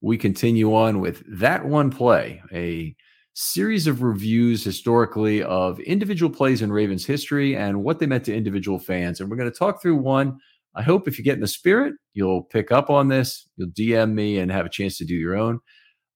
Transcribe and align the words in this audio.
we 0.00 0.16
continue 0.16 0.74
on 0.74 1.00
with 1.00 1.22
That 1.26 1.64
One 1.64 1.90
Play, 1.90 2.42
a 2.52 2.94
series 3.34 3.86
of 3.86 4.02
reviews 4.02 4.64
historically 4.64 5.42
of 5.42 5.78
individual 5.80 6.34
plays 6.34 6.62
in 6.62 6.72
Ravens 6.72 7.06
history 7.06 7.56
and 7.56 7.82
what 7.82 7.98
they 7.98 8.06
meant 8.06 8.24
to 8.24 8.34
individual 8.34 8.78
fans. 8.78 9.20
And 9.20 9.30
we're 9.30 9.36
going 9.36 9.50
to 9.50 9.58
talk 9.58 9.80
through 9.80 9.96
one. 9.96 10.38
I 10.74 10.82
hope 10.82 11.06
if 11.06 11.18
you 11.18 11.24
get 11.24 11.34
in 11.34 11.40
the 11.40 11.48
spirit, 11.48 11.94
you'll 12.14 12.44
pick 12.44 12.72
up 12.72 12.90
on 12.90 13.08
this. 13.08 13.48
You'll 13.56 13.70
DM 13.70 14.12
me 14.12 14.38
and 14.38 14.50
have 14.50 14.66
a 14.66 14.70
chance 14.70 14.96
to 14.98 15.04
do 15.04 15.14
your 15.14 15.36
own. 15.36 15.60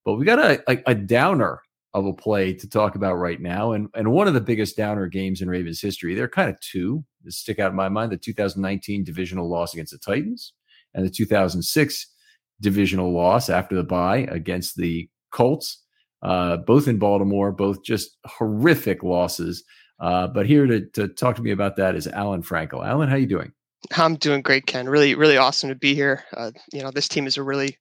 But 0.04 0.14
we 0.14 0.24
got 0.24 0.38
a, 0.38 0.62
a, 0.70 0.82
a 0.86 0.94
downer 0.94 1.60
of 1.92 2.06
a 2.06 2.12
play 2.12 2.52
to 2.52 2.68
talk 2.68 2.96
about 2.96 3.14
right 3.14 3.40
now. 3.40 3.72
And, 3.72 3.88
and 3.94 4.12
one 4.12 4.26
of 4.26 4.34
the 4.34 4.40
biggest 4.40 4.76
downer 4.76 5.06
games 5.06 5.40
in 5.40 5.48
Ravens 5.48 5.80
history. 5.80 6.14
There 6.14 6.24
are 6.24 6.28
kind 6.28 6.50
of 6.50 6.58
two 6.60 7.04
that 7.22 7.32
stick 7.32 7.58
out 7.58 7.70
in 7.70 7.76
my 7.76 7.88
mind 7.88 8.12
the 8.12 8.16
2019 8.16 9.04
divisional 9.04 9.48
loss 9.48 9.74
against 9.74 9.92
the 9.92 9.98
Titans 9.98 10.52
and 10.94 11.06
the 11.06 11.10
2006 11.10 12.06
divisional 12.60 13.12
loss 13.12 13.48
after 13.48 13.74
the 13.74 13.82
bye 13.82 14.26
against 14.30 14.76
the 14.76 15.08
Colts, 15.30 15.82
uh, 16.22 16.58
both 16.58 16.88
in 16.88 16.98
Baltimore, 16.98 17.52
both 17.52 17.82
just 17.82 18.16
horrific 18.24 19.02
losses. 19.02 19.64
Uh, 20.00 20.26
but 20.26 20.46
here 20.46 20.66
to, 20.66 20.86
to 20.90 21.08
talk 21.08 21.36
to 21.36 21.42
me 21.42 21.50
about 21.50 21.76
that 21.76 21.94
is 21.94 22.06
Alan 22.06 22.42
Frankel. 22.42 22.86
Alan, 22.86 23.08
how 23.08 23.16
you 23.16 23.26
doing? 23.26 23.52
I'm 23.96 24.16
doing 24.16 24.42
great, 24.42 24.66
Ken. 24.66 24.88
Really, 24.88 25.14
really 25.14 25.36
awesome 25.36 25.68
to 25.68 25.74
be 25.74 25.94
here. 25.94 26.24
Uh, 26.36 26.52
you 26.72 26.82
know, 26.82 26.90
this 26.90 27.08
team 27.08 27.26
is 27.26 27.36
a 27.36 27.42
really, 27.42 27.76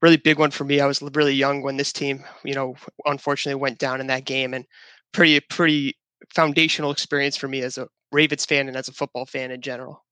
really 0.00 0.16
big 0.16 0.38
one 0.38 0.50
for 0.50 0.64
me. 0.64 0.80
I 0.80 0.86
was 0.86 1.02
really 1.02 1.34
young 1.34 1.62
when 1.62 1.76
this 1.76 1.92
team, 1.92 2.24
you 2.44 2.54
know, 2.54 2.76
unfortunately 3.04 3.60
went 3.60 3.78
down 3.78 4.00
in 4.00 4.06
that 4.06 4.24
game, 4.24 4.54
and 4.54 4.64
pretty, 5.12 5.40
pretty 5.40 5.96
foundational 6.34 6.92
experience 6.92 7.36
for 7.36 7.48
me 7.48 7.62
as 7.62 7.78
a 7.78 7.88
Ravens 8.12 8.44
fan 8.44 8.68
and 8.68 8.76
as 8.76 8.88
a 8.88 8.92
football 8.92 9.26
fan 9.26 9.50
in 9.50 9.60
general 9.60 10.04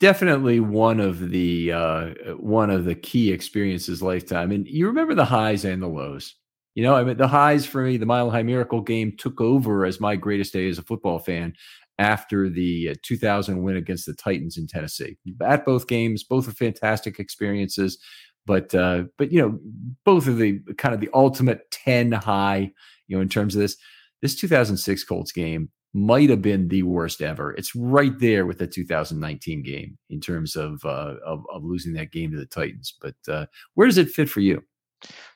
definitely 0.00 0.60
one 0.60 0.98
of 1.00 1.30
the 1.30 1.72
uh, 1.72 2.06
one 2.38 2.70
of 2.70 2.84
the 2.84 2.94
key 2.94 3.30
experiences 3.32 4.02
lifetime. 4.02 4.50
And 4.50 4.66
you 4.66 4.86
remember 4.86 5.14
the 5.14 5.24
highs 5.24 5.64
and 5.64 5.82
the 5.82 5.88
lows. 5.88 6.34
You 6.74 6.84
know, 6.84 6.94
I 6.94 7.04
mean, 7.04 7.16
the 7.16 7.28
highs 7.28 7.66
for 7.66 7.82
me, 7.82 7.96
the 7.96 8.06
Mile 8.06 8.30
High 8.30 8.42
Miracle 8.42 8.80
game 8.80 9.14
took 9.18 9.40
over 9.40 9.84
as 9.84 10.00
my 10.00 10.16
greatest 10.16 10.52
day 10.52 10.68
as 10.68 10.78
a 10.78 10.82
football 10.82 11.18
fan 11.18 11.52
after 11.98 12.48
the 12.48 12.90
uh, 12.90 12.94
2000 13.02 13.62
win 13.62 13.76
against 13.76 14.06
the 14.06 14.14
Titans 14.14 14.56
in 14.56 14.66
Tennessee. 14.66 15.18
At 15.42 15.66
both 15.66 15.86
games, 15.88 16.24
both 16.24 16.48
are 16.48 16.52
fantastic 16.52 17.18
experiences. 17.18 17.98
But 18.46 18.74
uh, 18.74 19.04
but 19.18 19.32
you 19.32 19.40
know, 19.42 19.58
both 20.04 20.26
of 20.26 20.38
the 20.38 20.60
kind 20.78 20.94
of 20.94 21.00
the 21.00 21.10
ultimate 21.12 21.70
10 21.70 22.12
high, 22.12 22.72
you 23.06 23.16
know, 23.16 23.22
in 23.22 23.28
terms 23.28 23.54
of 23.54 23.60
this. 23.60 23.76
This 24.22 24.34
2006 24.36 25.02
Colts 25.04 25.32
game 25.32 25.70
might 25.92 26.30
have 26.30 26.42
been 26.42 26.68
the 26.68 26.82
worst 26.82 27.20
ever. 27.20 27.52
It's 27.52 27.74
right 27.74 28.16
there 28.18 28.46
with 28.46 28.58
the 28.58 28.66
2019 28.66 29.62
game 29.62 29.98
in 30.08 30.20
terms 30.20 30.56
of 30.56 30.84
uh, 30.84 31.16
of, 31.24 31.44
of, 31.52 31.64
losing 31.64 31.94
that 31.94 32.12
game 32.12 32.30
to 32.30 32.36
the 32.36 32.46
Titans. 32.46 32.94
But 33.00 33.16
uh, 33.28 33.46
where 33.74 33.86
does 33.86 33.98
it 33.98 34.10
fit 34.10 34.28
for 34.28 34.40
you? 34.40 34.62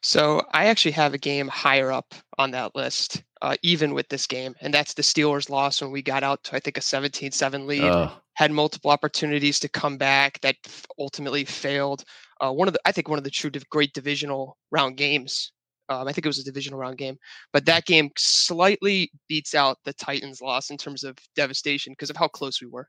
So 0.03 0.42
I 0.53 0.66
actually 0.66 0.92
have 0.92 1.15
a 1.15 1.19
game 1.19 1.48
higher 1.48 1.91
up 1.91 2.15
on 2.38 2.50
that 2.50 2.76
list, 2.76 3.25
uh, 3.41 3.56
even 3.62 3.94
with 3.94 4.09
this 4.10 4.26
game, 4.26 4.54
and 4.60 4.72
that's 4.72 4.94
the 4.94 5.03
Steelers' 5.03 5.48
loss 5.48 5.81
when 5.81 5.91
we 5.91 6.03
got 6.03 6.22
out 6.22 6.44
to 6.44 6.56
I 6.56 6.60
think 6.60 6.76
a 6.76 6.81
17-7 6.81 7.66
lead. 7.66 8.10
Had 8.36 8.50
multiple 8.50 8.91
opportunities 8.91 9.60
to 9.60 9.69
come 9.69 9.97
back 9.97 10.41
that 10.41 10.56
ultimately 10.98 11.44
failed. 11.44 12.03
Uh, 12.41 12.50
one 12.50 12.66
of 12.66 12.75
the 12.75 12.81
I 12.84 12.91
think 12.91 13.09
one 13.09 13.19
of 13.19 13.25
the 13.25 13.31
true 13.31 13.50
great 13.71 13.92
divisional 13.92 14.59
round 14.72 14.97
games 14.97 15.53
um, 15.89 16.09
I 16.09 16.12
think 16.12 16.25
it 16.25 16.28
was 16.28 16.39
a 16.39 16.45
divisional 16.45 16.78
round 16.78 16.99
game, 16.99 17.19
but 17.53 17.67
that 17.67 17.84
game 17.84 18.11
slightly 18.17 19.11
beats 19.28 19.54
out 19.54 19.78
the 19.84 19.92
Titans' 19.92 20.41
loss 20.41 20.71
in 20.71 20.77
terms 20.77 21.04
of 21.04 21.16
devastation 21.36 21.92
because 21.92 22.10
of 22.10 22.16
how 22.16 22.28
close 22.28 22.60
we 22.60 22.69
were. 22.69 22.89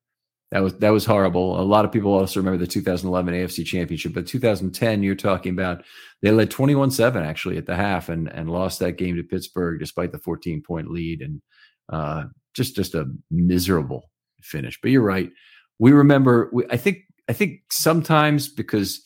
That 0.52 0.62
was 0.62 0.78
that 0.78 0.92
was 0.92 1.06
horrible. 1.06 1.60
A 1.60 1.64
lot 1.64 1.86
of 1.86 1.92
people 1.92 2.14
also 2.14 2.40
remember 2.40 2.58
the 2.58 2.72
2011 2.72 3.34
AFC 3.34 3.66
Championship, 3.66 4.14
but 4.14 4.28
2010, 4.28 5.04
you're 5.04 5.16
talking 5.16 5.52
about 5.52 5.84
they 6.22 6.32
led 6.32 6.52
21-7 6.52 7.26
actually 7.26 7.58
at 7.58 7.66
the 7.66 7.76
half 7.76 8.10
and 8.10 8.32
and 8.32 8.50
lost 8.50 8.80
that 8.80 8.94
game 8.94 9.16
to 9.16 9.24
Pittsburgh 9.24 9.80
despite 9.80 10.12
the 10.12 10.20
14 10.20 10.62
point 10.62 10.90
lead 10.90 11.22
and 11.22 11.42
uh, 11.92 12.26
just 12.54 12.76
just 12.76 12.94
a 12.96 13.12
miserable 13.32 14.10
finish. 14.42 14.80
But 14.82 14.92
you're 14.92 15.02
right. 15.02 15.30
We 15.80 15.92
remember. 15.92 16.50
We, 16.54 16.66
I 16.70 16.78
think 16.78 17.00
I 17.28 17.34
think 17.34 17.62
sometimes 17.72 18.48
because 18.48 19.02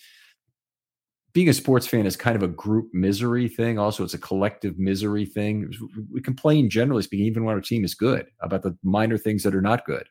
being 1.33 1.49
a 1.49 1.53
sports 1.53 1.85
fan 1.85 2.05
is 2.05 2.15
kind 2.15 2.35
of 2.35 2.43
a 2.43 2.47
group 2.47 2.89
misery 2.93 3.47
thing. 3.47 3.77
Also, 3.77 4.03
it's 4.03 4.13
a 4.13 4.19
collective 4.19 4.79
misery 4.79 5.25
thing. 5.25 5.71
We 6.11 6.21
complain, 6.21 6.69
generally 6.69 7.03
speaking, 7.03 7.25
even 7.27 7.43
when 7.43 7.55
our 7.55 7.61
team 7.61 7.85
is 7.85 7.93
good, 7.93 8.27
about 8.41 8.63
the 8.63 8.77
minor 8.83 9.17
things 9.17 9.43
that 9.43 9.55
are 9.55 9.61
not 9.61 9.85
good. 9.85 10.07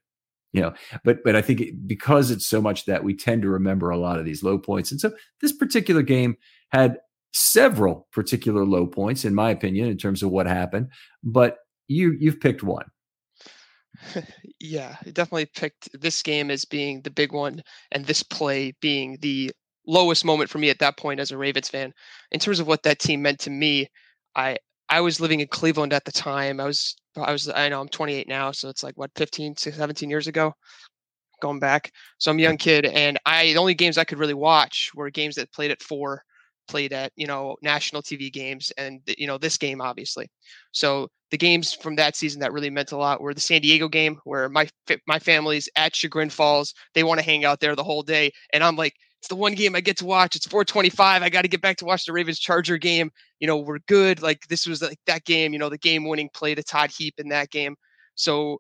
You 0.53 0.63
know, 0.63 0.75
but 1.05 1.19
but 1.25 1.37
I 1.37 1.43
think 1.43 1.63
because 1.87 2.31
it's 2.31 2.47
so 2.47 2.63
much 2.63 2.87
that 2.87 3.05
we 3.05 3.15
tend 3.15 3.43
to 3.43 3.51
remember 3.51 3.91
a 3.91 3.99
lot 3.99 4.19
of 4.19 4.25
these 4.25 4.43
low 4.43 4.59
points, 4.59 4.91
and 4.91 5.01
so 5.01 5.13
this 5.43 5.53
particular 5.53 6.03
game 6.03 6.37
had 6.71 6.99
several 7.33 8.09
particular 8.13 8.65
low 8.65 8.87
points, 8.87 9.27
in 9.27 9.35
my 9.35 9.51
opinion, 9.51 9.89
in 9.89 9.99
terms 9.99 10.23
of 10.23 10.31
what 10.31 10.47
happened. 10.47 10.89
But 11.23 11.59
you 11.87 12.17
you've 12.19 12.41
picked 12.41 12.63
one. 12.63 12.87
yeah, 14.61 14.97
definitely 15.13 15.47
picked 15.47 16.01
this 16.01 16.23
game 16.23 16.51
as 16.51 16.65
being 16.65 17.03
the 17.03 17.11
big 17.11 17.33
one, 17.33 17.63
and 17.93 18.07
this 18.07 18.23
play 18.23 18.73
being 18.81 19.19
the 19.21 19.51
lowest 19.89 20.25
moment 20.25 20.51
for 20.51 20.59
me 20.59 20.71
at 20.71 20.79
that 20.79 20.97
point 20.97 21.19
as 21.19 21.33
a 21.33 21.39
Ravens 21.39 21.69
fan. 21.69 21.93
In 22.31 22.39
terms 22.39 22.61
of 22.61 22.69
what 22.69 22.85
that 22.85 23.01
team 23.01 23.23
meant 23.23 23.41
to 23.41 23.51
me, 23.51 23.89
I 24.37 24.59
I 24.89 25.01
was 25.01 25.21
living 25.21 25.41
in 25.41 25.49
Cleveland 25.49 25.93
at 25.93 26.05
the 26.05 26.13
time. 26.13 26.61
I 26.61 26.65
was 26.65 26.95
I 27.17 27.33
was 27.33 27.49
I 27.49 27.69
know 27.69 27.81
I'm 27.81 27.89
28 27.89 28.29
now, 28.29 28.53
so 28.53 28.69
it's 28.69 28.85
like 28.85 28.97
what 28.97 29.11
15 29.17 29.57
17 29.57 30.09
years 30.11 30.29
ago 30.29 30.55
going 31.41 31.59
back. 31.59 31.93
So 32.19 32.31
I'm 32.31 32.39
a 32.39 32.43
young 32.43 32.57
mm-hmm. 32.57 32.85
kid, 32.85 32.85
and 32.87 33.19
I 33.27 33.53
the 33.53 33.59
only 33.59 33.75
games 33.75 33.99
I 33.99 34.05
could 34.05 34.19
really 34.19 34.35
watch 34.35 34.91
were 34.95 35.11
games 35.11 35.35
that 35.37 35.53
played 35.53 35.71
at 35.71 35.83
four, 35.83 36.23
played 36.69 36.93
at 36.93 37.13
you 37.17 37.27
know 37.27 37.57
national 37.63 38.03
TV 38.03 38.33
games, 38.33 38.73
and 38.77 39.01
you 39.07 39.27
know 39.27 39.39
this 39.39 39.57
game 39.57 39.81
obviously. 39.81 40.29
So 40.73 41.09
the 41.31 41.39
games 41.39 41.75
from 41.75 41.97
that 41.97 42.17
season 42.17 42.41
that 42.41 42.53
really 42.53 42.71
meant 42.71 42.93
a 42.93 42.97
lot 42.97 43.21
were 43.21 43.35
the 43.35 43.41
San 43.41 43.61
Diego 43.61 43.89
game, 43.89 44.21
where 44.25 44.49
my 44.49 44.69
my 45.07 45.19
family's 45.19 45.69
at 45.77 45.97
Chagrin 45.97 46.31
Falls. 46.31 46.75
They 46.95 47.05
want 47.05 47.21
to 47.21 47.27
hang 47.27 47.45
out 47.45 47.61
there 47.61 47.77
the 47.77 47.85
whole 47.85 48.03
day, 48.03 48.33
and 48.53 48.63
I'm 48.63 48.77
like, 48.77 48.95
it's 49.21 49.29
the 49.29 49.37
one 49.37 49.55
game 49.55 49.75
I 49.75 49.81
get 49.81 49.97
to 49.99 50.07
watch. 50.07 50.37
It's 50.37 50.47
425. 50.47 51.23
I 51.23 51.29
got 51.29 51.43
to 51.43 51.49
get 51.49 51.61
back 51.61 51.77
to 51.79 51.85
watch 51.85 52.05
the 52.05 52.13
Ravens 52.13 52.39
Charger 52.39 52.79
game. 52.79 53.11
You 53.41 53.47
know, 53.47 53.57
we're 53.57 53.81
good. 53.89 54.23
Like 54.23 54.47
this 54.49 54.67
was 54.67 54.81
like 54.81 54.99
that 55.07 55.25
game, 55.25 55.53
you 55.53 55.59
know, 55.59 55.69
the 55.69 55.79
game 55.79 56.07
winning 56.07 56.31
play 56.35 56.55
to 56.55 56.63
Todd 56.63 56.91
Heap 56.97 57.15
in 57.19 57.29
that 57.29 57.51
game. 57.51 57.75
So 58.15 58.59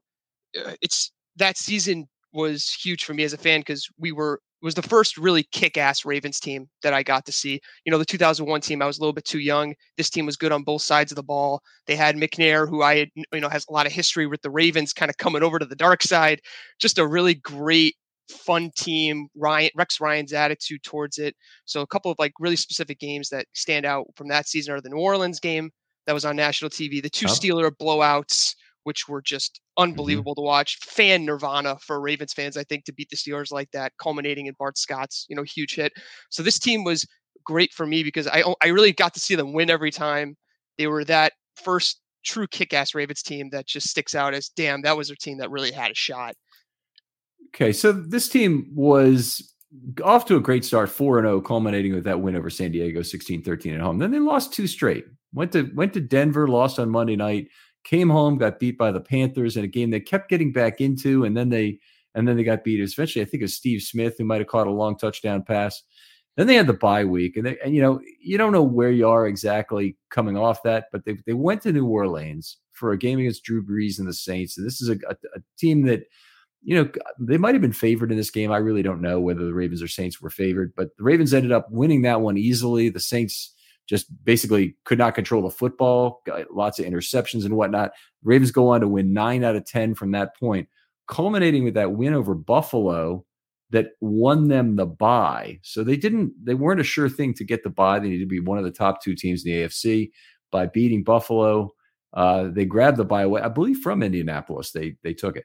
uh, 0.58 0.74
it's 0.80 1.12
that 1.36 1.56
season 1.56 2.08
was 2.32 2.70
huge 2.82 3.04
for 3.04 3.14
me 3.14 3.24
as 3.24 3.32
a 3.32 3.38
fan 3.38 3.60
because 3.60 3.88
we 3.98 4.12
were 4.12 4.40
was 4.60 4.74
the 4.74 4.82
first 4.82 5.16
really 5.16 5.44
kick-ass 5.52 6.04
Ravens 6.04 6.40
team 6.40 6.68
that 6.82 6.92
I 6.92 7.02
got 7.02 7.24
to 7.26 7.32
see. 7.32 7.60
You 7.84 7.92
know, 7.92 7.98
the 7.98 8.04
2001 8.04 8.60
team, 8.60 8.82
I 8.82 8.86
was 8.86 8.98
a 8.98 9.00
little 9.00 9.12
bit 9.12 9.24
too 9.24 9.38
young. 9.38 9.74
This 9.96 10.10
team 10.10 10.26
was 10.26 10.36
good 10.36 10.50
on 10.50 10.64
both 10.64 10.82
sides 10.82 11.12
of 11.12 11.16
the 11.16 11.22
ball. 11.22 11.62
They 11.86 11.94
had 11.94 12.16
McNair, 12.16 12.68
who 12.68 12.82
I 12.82 12.96
had, 12.98 13.08
you 13.14 13.40
know 13.40 13.48
has 13.48 13.64
a 13.68 13.72
lot 13.72 13.86
of 13.86 13.92
history 13.92 14.26
with 14.26 14.42
the 14.42 14.50
Ravens, 14.50 14.92
kind 14.92 15.10
of 15.10 15.16
coming 15.16 15.42
over 15.42 15.58
to 15.58 15.64
the 15.64 15.76
dark 15.76 16.02
side. 16.02 16.40
Just 16.80 16.98
a 16.98 17.06
really 17.06 17.34
great, 17.34 17.94
fun 18.30 18.70
team. 18.76 19.28
Ryan 19.36 19.70
Rex 19.76 20.00
Ryan's 20.00 20.32
attitude 20.32 20.82
towards 20.82 21.18
it. 21.18 21.34
So 21.64 21.80
a 21.80 21.86
couple 21.86 22.10
of 22.10 22.18
like 22.18 22.32
really 22.38 22.56
specific 22.56 22.98
games 22.98 23.28
that 23.30 23.46
stand 23.54 23.86
out 23.86 24.06
from 24.16 24.28
that 24.28 24.48
season 24.48 24.74
are 24.74 24.80
the 24.80 24.90
New 24.90 24.98
Orleans 24.98 25.40
game 25.40 25.70
that 26.06 26.12
was 26.12 26.24
on 26.24 26.36
national 26.36 26.70
TV, 26.70 27.02
the 27.02 27.10
two 27.10 27.26
oh. 27.28 27.32
Steeler 27.32 27.70
blowouts 27.70 28.54
which 28.88 29.06
were 29.06 29.20
just 29.20 29.60
mm-hmm. 29.78 29.82
unbelievable 29.90 30.32
mm-hmm. 30.32 30.40
to 30.40 30.46
watch. 30.46 30.78
Fan 30.80 31.26
nirvana 31.26 31.76
for 31.84 32.00
Ravens 32.00 32.32
fans, 32.32 32.56
I 32.56 32.64
think, 32.64 32.86
to 32.86 32.92
beat 32.94 33.10
the 33.10 33.16
Steelers 33.16 33.52
like 33.52 33.70
that, 33.72 33.92
culminating 34.00 34.46
in 34.46 34.54
Bart 34.58 34.78
Scott's, 34.78 35.26
you 35.28 35.36
know, 35.36 35.42
huge 35.42 35.74
hit. 35.74 35.92
So 36.30 36.42
this 36.42 36.58
team 36.58 36.84
was 36.84 37.06
great 37.44 37.70
for 37.74 37.84
me 37.84 38.02
because 38.02 38.26
I 38.26 38.42
I 38.62 38.68
really 38.68 38.92
got 38.94 39.12
to 39.12 39.20
see 39.20 39.34
them 39.34 39.52
win 39.52 39.68
every 39.68 39.90
time. 39.90 40.36
They 40.78 40.86
were 40.86 41.04
that 41.04 41.34
first 41.62 42.00
true 42.24 42.46
kick-ass 42.46 42.94
Ravens 42.94 43.22
team 43.22 43.50
that 43.50 43.66
just 43.66 43.90
sticks 43.90 44.14
out 44.14 44.32
as 44.32 44.48
damn, 44.48 44.80
that 44.82 44.96
was 44.96 45.10
a 45.10 45.16
team 45.16 45.36
that 45.36 45.50
really 45.50 45.72
had 45.72 45.90
a 45.90 45.94
shot. 45.94 46.34
Okay, 47.48 47.72
so 47.72 47.92
this 47.92 48.28
team 48.28 48.70
was 48.74 49.54
off 50.04 50.24
to 50.26 50.36
a 50.36 50.40
great 50.40 50.64
start, 50.64 50.88
4 50.88 51.22
0, 51.22 51.40
culminating 51.40 51.94
with 51.94 52.04
that 52.04 52.20
win 52.20 52.36
over 52.36 52.50
San 52.50 52.72
Diego, 52.72 53.02
16 53.02 53.42
13 53.42 53.74
at 53.74 53.80
home. 53.80 53.98
Then 53.98 54.10
they 54.10 54.18
lost 54.18 54.52
two 54.52 54.66
straight. 54.66 55.04
Went 55.32 55.52
to 55.52 55.70
went 55.74 55.92
to 55.94 56.00
Denver, 56.00 56.48
lost 56.48 56.78
on 56.78 56.90
Monday 56.90 57.16
night, 57.16 57.48
came 57.84 58.08
home, 58.08 58.38
got 58.38 58.58
beat 58.58 58.78
by 58.78 58.90
the 58.90 59.00
Panthers 59.00 59.56
in 59.56 59.64
a 59.64 59.68
game 59.68 59.90
they 59.90 60.00
kept 60.00 60.30
getting 60.30 60.52
back 60.52 60.80
into, 60.80 61.24
and 61.24 61.36
then 61.36 61.48
they 61.48 61.78
and 62.14 62.26
then 62.26 62.36
they 62.36 62.44
got 62.44 62.64
beat. 62.64 62.80
Eventually, 62.80 63.22
I 63.22 63.26
think 63.26 63.42
it 63.42 63.44
was 63.44 63.56
Steve 63.56 63.82
Smith 63.82 64.16
who 64.18 64.24
might 64.24 64.40
have 64.40 64.48
caught 64.48 64.66
a 64.66 64.72
long 64.72 64.96
touchdown 64.96 65.42
pass. 65.42 65.82
Then 66.36 66.46
they 66.46 66.54
had 66.54 66.66
the 66.66 66.72
bye 66.72 67.04
week, 67.04 67.36
and 67.36 67.44
they, 67.44 67.58
and 67.64 67.74
you 67.74 67.82
know 67.82 68.00
you 68.20 68.38
don't 68.38 68.52
know 68.52 68.62
where 68.62 68.90
you 68.90 69.08
are 69.08 69.26
exactly 69.26 69.96
coming 70.10 70.36
off 70.36 70.62
that, 70.62 70.86
but 70.92 71.04
they 71.04 71.16
they 71.26 71.34
went 71.34 71.62
to 71.62 71.72
New 71.72 71.86
Orleans 71.86 72.58
for 72.72 72.92
a 72.92 72.98
game 72.98 73.18
against 73.18 73.44
Drew 73.44 73.64
Brees 73.64 73.98
and 73.98 74.08
the 74.08 74.14
Saints, 74.14 74.56
and 74.56 74.66
this 74.66 74.80
is 74.80 74.88
a, 74.88 74.98
a, 75.08 75.16
a 75.34 75.40
team 75.58 75.82
that 75.86 76.04
you 76.62 76.74
know, 76.74 76.90
they 77.18 77.38
might 77.38 77.54
have 77.54 77.62
been 77.62 77.72
favored 77.72 78.10
in 78.10 78.16
this 78.16 78.30
game. 78.30 78.50
I 78.50 78.58
really 78.58 78.82
don't 78.82 79.00
know 79.00 79.20
whether 79.20 79.44
the 79.44 79.54
Ravens 79.54 79.82
or 79.82 79.88
Saints 79.88 80.20
were 80.20 80.30
favored, 80.30 80.72
but 80.76 80.96
the 80.96 81.04
Ravens 81.04 81.32
ended 81.32 81.52
up 81.52 81.66
winning 81.70 82.02
that 82.02 82.20
one 82.20 82.36
easily. 82.36 82.88
The 82.88 83.00
Saints 83.00 83.54
just 83.88 84.06
basically 84.24 84.76
could 84.84 84.98
not 84.98 85.14
control 85.14 85.42
the 85.42 85.50
football, 85.50 86.20
got 86.26 86.52
lots 86.52 86.78
of 86.78 86.84
interceptions 86.84 87.44
and 87.44 87.56
whatnot. 87.56 87.92
Ravens 88.22 88.50
go 88.50 88.68
on 88.68 88.80
to 88.82 88.88
win 88.88 89.12
nine 89.12 89.44
out 89.44 89.56
of 89.56 89.64
10 89.64 89.94
from 89.94 90.10
that 90.12 90.36
point, 90.36 90.68
culminating 91.06 91.64
with 91.64 91.74
that 91.74 91.92
win 91.92 92.12
over 92.12 92.34
Buffalo 92.34 93.24
that 93.70 93.88
won 94.00 94.48
them 94.48 94.76
the 94.76 94.86
bye. 94.86 95.58
So 95.62 95.84
they 95.84 95.96
didn't, 95.96 96.32
they 96.42 96.54
weren't 96.54 96.80
a 96.80 96.84
sure 96.84 97.08
thing 97.08 97.34
to 97.34 97.44
get 97.44 97.62
the 97.62 97.70
bye. 97.70 97.98
They 97.98 98.08
needed 98.08 98.24
to 98.24 98.28
be 98.28 98.40
one 98.40 98.58
of 98.58 98.64
the 98.64 98.70
top 98.70 99.02
two 99.02 99.14
teams 99.14 99.44
in 99.44 99.52
the 99.52 99.62
AFC 99.62 100.10
by 100.50 100.66
beating 100.66 101.02
Buffalo. 101.02 101.72
Uh, 102.12 102.48
they 102.50 102.64
grabbed 102.64 102.96
the 102.96 103.04
bye 103.04 103.22
away, 103.22 103.42
I 103.42 103.48
believe, 103.48 103.78
from 103.78 104.02
Indianapolis. 104.02 104.72
They 104.72 104.96
they 105.02 105.12
took 105.12 105.36
it. 105.36 105.44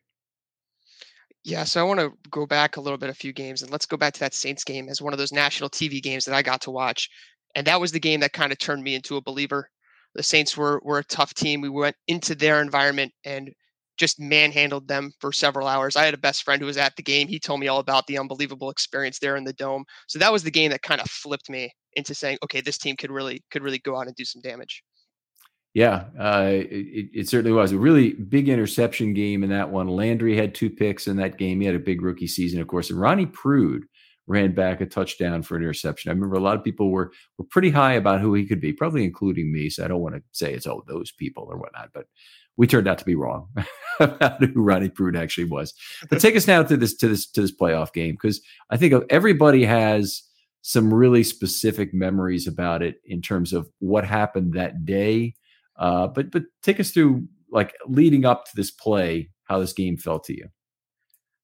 Yeah, 1.44 1.66
so 1.66 1.82
I 1.82 1.84
want 1.84 2.00
to 2.00 2.12
go 2.30 2.46
back 2.46 2.78
a 2.78 2.82
little 2.82 2.98
bit, 2.98 3.10
a 3.10 3.14
few 3.14 3.34
games, 3.34 3.62
and 3.62 3.72
let's 3.72 3.86
go 3.86 3.98
back 3.98 4.14
to 4.14 4.20
that 4.22 4.34
Saints 4.34 4.64
game 4.64 4.88
as 4.88 5.02
one 5.02 5.14
of 5.14 5.20
those 5.20 5.34
national 5.34 5.70
TV 5.70 6.00
games 6.02 6.26
that 6.26 6.36
I 6.36 6.42
got 6.42 6.62
to 6.62 6.72
watch. 6.72 7.10
And 7.56 7.68
that 7.68 7.82
was 7.82 7.92
the 7.92 8.00
game 8.00 8.22
that 8.22 8.34
kind 8.34 8.52
of 8.52 8.60
turned 8.60 8.84
me 8.84 8.96
into 8.96 9.18
a 9.18 9.22
believer. 9.22 9.70
The 10.16 10.24
Saints 10.24 10.56
were 10.56 10.80
were 10.84 11.00
a 11.00 11.04
tough 11.04 11.34
team. 11.34 11.60
We 11.62 11.70
went 11.70 11.96
into 12.08 12.34
their 12.36 12.62
environment 12.62 13.12
and 13.26 13.52
just 13.98 14.20
manhandled 14.20 14.88
them 14.88 15.12
for 15.20 15.32
several 15.32 15.68
hours. 15.68 15.96
I 15.96 16.06
had 16.06 16.14
a 16.14 16.18
best 16.18 16.44
friend 16.44 16.62
who 16.62 16.66
was 16.66 16.78
at 16.78 16.96
the 16.96 17.04
game. 17.04 17.28
He 17.28 17.40
told 17.40 17.60
me 17.60 17.68
all 17.68 17.80
about 17.80 18.08
the 18.08 18.18
unbelievable 18.18 18.70
experience 18.70 19.20
there 19.20 19.36
in 19.36 19.44
the 19.44 19.54
dome. 19.54 19.84
So 20.08 20.20
that 20.20 20.32
was 20.32 20.44
the 20.44 20.52
game 20.52 20.72
that 20.72 20.82
kind 20.82 21.02
of 21.02 21.10
flipped 21.10 21.50
me 21.50 21.72
into 21.94 22.16
saying, 22.16 22.38
okay, 22.44 22.62
this 22.62 22.78
team 22.78 22.96
could 22.96 23.12
really 23.12 23.44
could 23.52 23.64
really 23.64 23.80
go 23.80 23.98
out 23.98 24.08
and 24.08 24.16
do 24.16 24.26
some 24.26 24.42
damage. 24.42 24.82
Yeah, 25.74 26.06
uh, 26.20 26.50
it, 26.52 27.10
it, 27.14 27.30
certainly 27.30 27.52
was 27.52 27.72
a 27.72 27.80
really 27.80 28.14
big 28.14 28.48
interception 28.48 29.16
game 29.16 29.44
in 29.44 29.50
that 29.50 29.72
one. 29.72 29.88
Landry 29.88 30.38
had 30.38 30.54
two 30.54 30.70
picks 30.70 31.08
in 31.08 31.18
that 31.18 31.40
game. 31.40 31.60
He 31.60 31.66
had 31.66 31.74
a 31.76 31.80
big 31.80 32.04
rookie 32.04 32.28
season, 32.28 32.62
of 32.62 32.68
course, 32.68 32.92
and 32.92 33.00
Ronnie 33.00 33.26
Prude 33.26 33.86
ran 34.28 34.54
back 34.54 34.82
a 34.82 34.86
touchdown 34.86 35.42
for 35.42 35.58
an 35.58 35.64
interception. 35.64 36.10
I 36.10 36.14
remember 36.14 36.36
a 36.36 36.42
lot 36.42 36.58
of 36.58 36.64
people 36.64 36.92
were 36.92 37.12
were 37.38 37.46
pretty 37.46 37.72
high 37.72 37.94
about 37.94 38.22
who 38.22 38.34
he 38.34 38.46
could 38.46 38.62
be, 38.62 38.72
probably 38.72 39.04
including 39.04 39.52
me. 39.52 39.70
So 39.70 39.84
I 39.84 39.88
don't 39.88 40.02
want 40.02 40.16
to 40.16 40.22
say 40.32 40.54
it's 40.54 40.68
oh 40.68 40.84
those 40.88 41.12
people 41.12 41.48
or 41.50 41.58
whatnot, 41.58 41.90
but 41.94 42.06
we 42.56 42.68
turned 42.68 42.88
out 42.88 43.00
to 43.00 43.06
be 43.06 43.16
wrong 43.16 43.48
about 44.00 44.44
who 44.44 44.62
Ronnie 44.62 44.90
Prude 44.90 45.16
actually 45.16 45.46
was. 45.46 45.74
But 46.10 46.22
take 46.22 46.36
us 46.36 46.48
now 46.48 46.64
to 46.64 46.78
this 46.78 46.96
to 46.98 47.08
this 47.08 47.30
to 47.32 47.42
this 47.42 47.56
playoff 47.56 47.94
game 47.94 48.14
because 48.14 48.42
I 48.70 48.78
think 48.78 48.94
everybody 49.10 49.66
has 49.66 50.22
some 50.62 50.94
really 50.94 51.24
specific 51.24 51.94
memories 51.94 52.48
about 52.48 52.82
it 52.82 53.02
in 53.06 53.22
terms 53.22 53.52
of 53.52 53.68
what 53.80 54.06
happened 54.06 54.54
that 54.54 54.86
day. 54.86 55.36
Uh, 55.78 56.08
but 56.08 56.32
but 56.32 56.44
take 56.62 56.80
us 56.80 56.92
through 56.92 57.28
like 57.52 57.74
leading 57.88 58.26
up 58.26 58.46
to 58.46 58.52
this 58.56 58.72
play, 58.72 59.30
how 59.46 59.60
this 59.60 59.74
game 59.74 59.98
felt 59.98 60.24
to 60.26 60.34
you. 60.34 60.48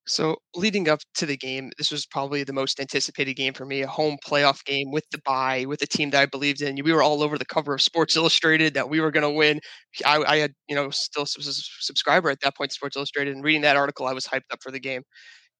So 0.10 0.38
leading 0.56 0.90
up 0.90 1.02
to 1.16 1.28
the 1.28 1.38
game, 1.38 1.72
this 1.78 1.92
was 1.92 2.08
probably 2.08 2.44
the 2.44 2.52
most 2.52 2.80
anticipated 2.80 3.36
game 3.36 3.54
for 3.54 3.64
me, 3.64 3.84
a 3.84 3.88
home 3.88 4.18
playoff 4.26 4.66
game 4.66 4.90
with 4.92 5.04
the 5.12 5.20
bye, 5.24 5.66
with 5.68 5.84
a 5.84 5.88
team 5.88 6.10
that 6.10 6.22
I 6.22 6.26
believed 6.26 6.64
in. 6.64 6.84
We 6.84 6.92
were 6.92 7.04
all 7.04 7.22
over 7.22 7.38
the 7.38 7.46
cover 7.46 7.76
of 7.76 7.82
Sports 7.82 8.16
Illustrated 8.16 8.74
that 8.74 8.90
we 8.90 9.02
were 9.02 9.12
going 9.12 9.24
to 9.24 9.30
win. 9.30 9.60
I, 10.04 10.24
I, 10.24 10.38
had, 10.38 10.54
you 10.68 10.76
know, 10.76 10.90
still 10.90 11.28
was 11.38 11.48
a 11.48 11.54
subscriber 11.84 12.32
at 12.32 12.42
that 12.42 12.58
point, 12.58 12.72
Sports 12.72 12.96
Illustrated, 12.96 13.36
and 13.36 13.44
reading 13.44 13.62
that 13.62 13.78
article, 13.78 14.08
I 14.08 14.14
was 14.14 14.26
hyped 14.26 14.52
up 14.52 14.64
for 14.64 14.72
the 14.72 14.80
game. 14.80 15.04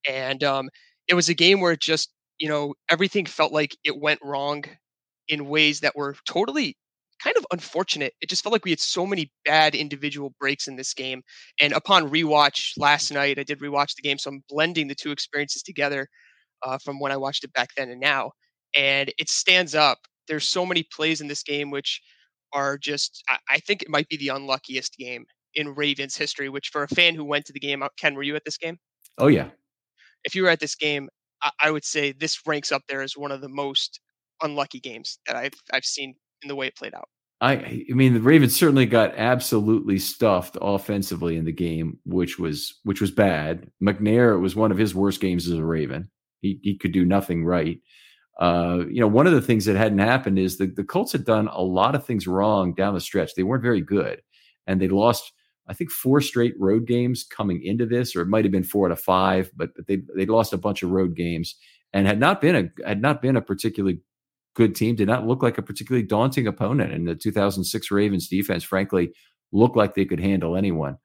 And 0.10 0.44
um, 0.44 0.70
it 1.08 1.14
was 1.14 1.30
a 1.30 1.36
game 1.36 1.60
where 1.60 1.74
it 1.74 1.82
just, 1.82 2.10
you 2.40 2.50
know, 2.50 2.74
everything 2.90 3.28
felt 3.28 3.54
like 3.54 3.78
it 3.84 4.02
went 4.02 4.20
wrong 4.24 4.64
in 5.28 5.48
ways 5.48 5.82
that 5.82 5.96
were 5.96 6.16
totally 6.28 6.76
kind 7.24 7.38
of 7.38 7.46
unfortunate. 7.52 8.14
It 8.22 8.30
just 8.30 8.44
felt 8.44 8.54
like 8.54 8.66
we 8.66 8.72
had 8.72 8.80
so 8.80 9.06
many 9.06 9.32
bad 9.46 9.76
individual 9.76 10.34
breaks 10.40 10.68
in 10.68 10.76
this 10.76 10.94
game. 10.94 11.22
And 11.60 11.74
upon 11.74 12.10
rewatch 12.10 12.72
last 12.78 13.12
night, 13.12 13.40
I 13.40 13.44
did 13.44 13.60
rewatch 13.60 13.96
the 13.96 14.02
game, 14.02 14.18
so 14.18 14.30
I'm 14.30 14.44
blending 14.50 14.88
the 14.88 14.96
two 14.96 15.12
experiences 15.12 15.64
together 15.64 16.08
uh, 16.64 16.78
from 16.78 17.00
when 17.00 17.12
I 17.12 17.18
watched 17.18 17.44
it 17.44 17.54
back 17.54 17.70
then 17.76 17.90
and 17.90 18.00
now. 18.00 18.32
And 18.76 19.12
it 19.18 19.30
stands 19.30 19.76
up. 19.76 20.00
There's 20.28 20.48
so 20.48 20.66
many 20.66 20.84
plays 20.96 21.22
in 21.22 21.28
this 21.28 21.44
game 21.44 21.72
which 21.72 22.02
are 22.54 22.78
just, 22.78 23.24
I, 23.30 23.38
I 23.50 23.60
think 23.60 23.82
it 23.82 23.90
might 23.90 24.08
be 24.10 24.18
the 24.18 24.30
unluckiest 24.30 24.96
game 24.98 25.26
in 25.56 25.76
Ravens 25.76 26.16
history. 26.16 26.50
Which 26.50 26.70
for 26.70 26.84
a 26.84 26.88
fan 26.88 27.16
who 27.16 27.26
went 27.26 27.46
to 27.46 27.54
the 27.54 27.60
game, 27.60 27.84
uh, 27.84 27.90
Ken, 27.98 28.16
were 28.16 28.24
you 28.24 28.36
at 28.36 28.46
this 28.46 28.58
game? 28.58 28.78
Oh 29.18 29.28
yeah. 29.28 29.50
If 30.24 30.36
you 30.36 30.44
were 30.44 30.50
at 30.50 30.60
this 30.60 30.76
game, 30.76 31.10
I, 31.42 31.52
I 31.62 31.72
would 31.72 31.86
say 31.86 32.12
this 32.12 32.40
ranks 32.46 32.72
up 32.72 32.84
there 32.88 33.02
as 33.02 33.18
one 33.18 33.32
of 33.32 33.42
the 33.42 33.50
most 33.50 34.00
unlucky 34.42 34.80
games 34.80 35.20
that 35.28 35.36
I've 35.36 35.54
I've 35.74 35.86
seen 35.86 36.16
in 36.42 36.48
the 36.48 36.56
way 36.56 36.68
it 36.68 36.76
played 36.76 36.94
out. 36.94 37.10
I, 37.42 37.86
I 37.90 37.94
mean, 37.94 38.14
the 38.14 38.22
Ravens 38.22 38.56
certainly 38.56 38.86
got 38.86 39.16
absolutely 39.16 39.98
stuffed 39.98 40.58
offensively 40.62 41.38
in 41.38 41.46
the 41.46 41.54
game, 41.54 41.98
which 42.04 42.38
was 42.38 42.80
which 42.84 43.00
was 43.00 43.12
bad. 43.12 43.70
McNair 43.82 44.40
was 44.40 44.56
one 44.56 44.72
of 44.72 44.78
his 44.78 44.94
worst 44.94 45.22
games 45.22 45.48
as 45.48 45.58
a 45.58 45.64
Raven. 45.64 46.10
He 46.42 46.60
he 46.62 46.78
could 46.78 46.92
do 46.92 47.06
nothing 47.06 47.46
right. 47.46 47.80
Uh, 48.40 48.86
you 48.90 49.00
know, 49.00 49.08
one 49.08 49.28
of 49.28 49.34
the 49.34 49.42
things 49.42 49.66
that 49.66 49.78
hadn't 49.78 50.00
happened 50.00 50.38
is 50.38 50.58
the 50.58 50.68
the 50.68 50.84
Colts 50.84 51.14
had 51.14 51.26
done 51.26 51.48
a 51.48 51.62
lot 51.62 51.96
of 51.96 52.06
things 52.06 52.28
wrong 52.28 52.74
down 52.74 52.94
the 52.94 53.00
stretch. 53.00 53.36
They 53.36 53.44
weren't 53.44 53.64
very 53.64 53.82
good, 53.82 54.22
and 54.68 54.82
they 54.82 54.90
lost. 54.90 55.32
I 55.68 55.74
think 55.74 55.92
four 55.92 56.20
straight 56.20 56.56
road 56.60 56.88
games 56.88 57.24
coming 57.24 57.64
into 57.64 57.86
this, 57.86 58.16
or 58.16 58.22
it 58.22 58.28
might 58.28 58.44
have 58.44 58.52
been 58.52 58.64
four 58.64 58.88
out 58.88 58.92
of 58.92 59.00
five, 59.00 59.52
but, 59.56 59.70
but 59.76 59.88
they 59.88 60.02
they 60.16 60.26
lost 60.26 60.52
a 60.52 60.58
bunch 60.58 60.84
of 60.84 60.90
road 60.90 61.16
games 61.16 61.56
and 61.94 62.08
had 62.08 62.20
not 62.20 62.42
been 62.42 62.56
a 62.56 62.88
had 62.88 63.02
not 63.02 63.22
been 63.22 63.36
a 63.36 63.42
particularly 63.42 64.00
good 64.56 64.76
team, 64.76 64.96
did 64.96 65.08
not 65.08 65.28
look 65.28 65.44
like 65.44 65.58
a 65.58 65.62
particularly 65.62 66.06
daunting 66.06 66.48
opponent. 66.48 66.94
And 66.94 67.08
the 67.08 67.16
2006 67.16 67.92
Ravens 67.92 68.28
defense, 68.28 68.64
frankly, 68.64 69.14
looked 69.52 69.78
like 69.78 69.96
they 69.96 70.06
could 70.06 70.20
handle 70.20 70.56
anyone. 70.56 70.98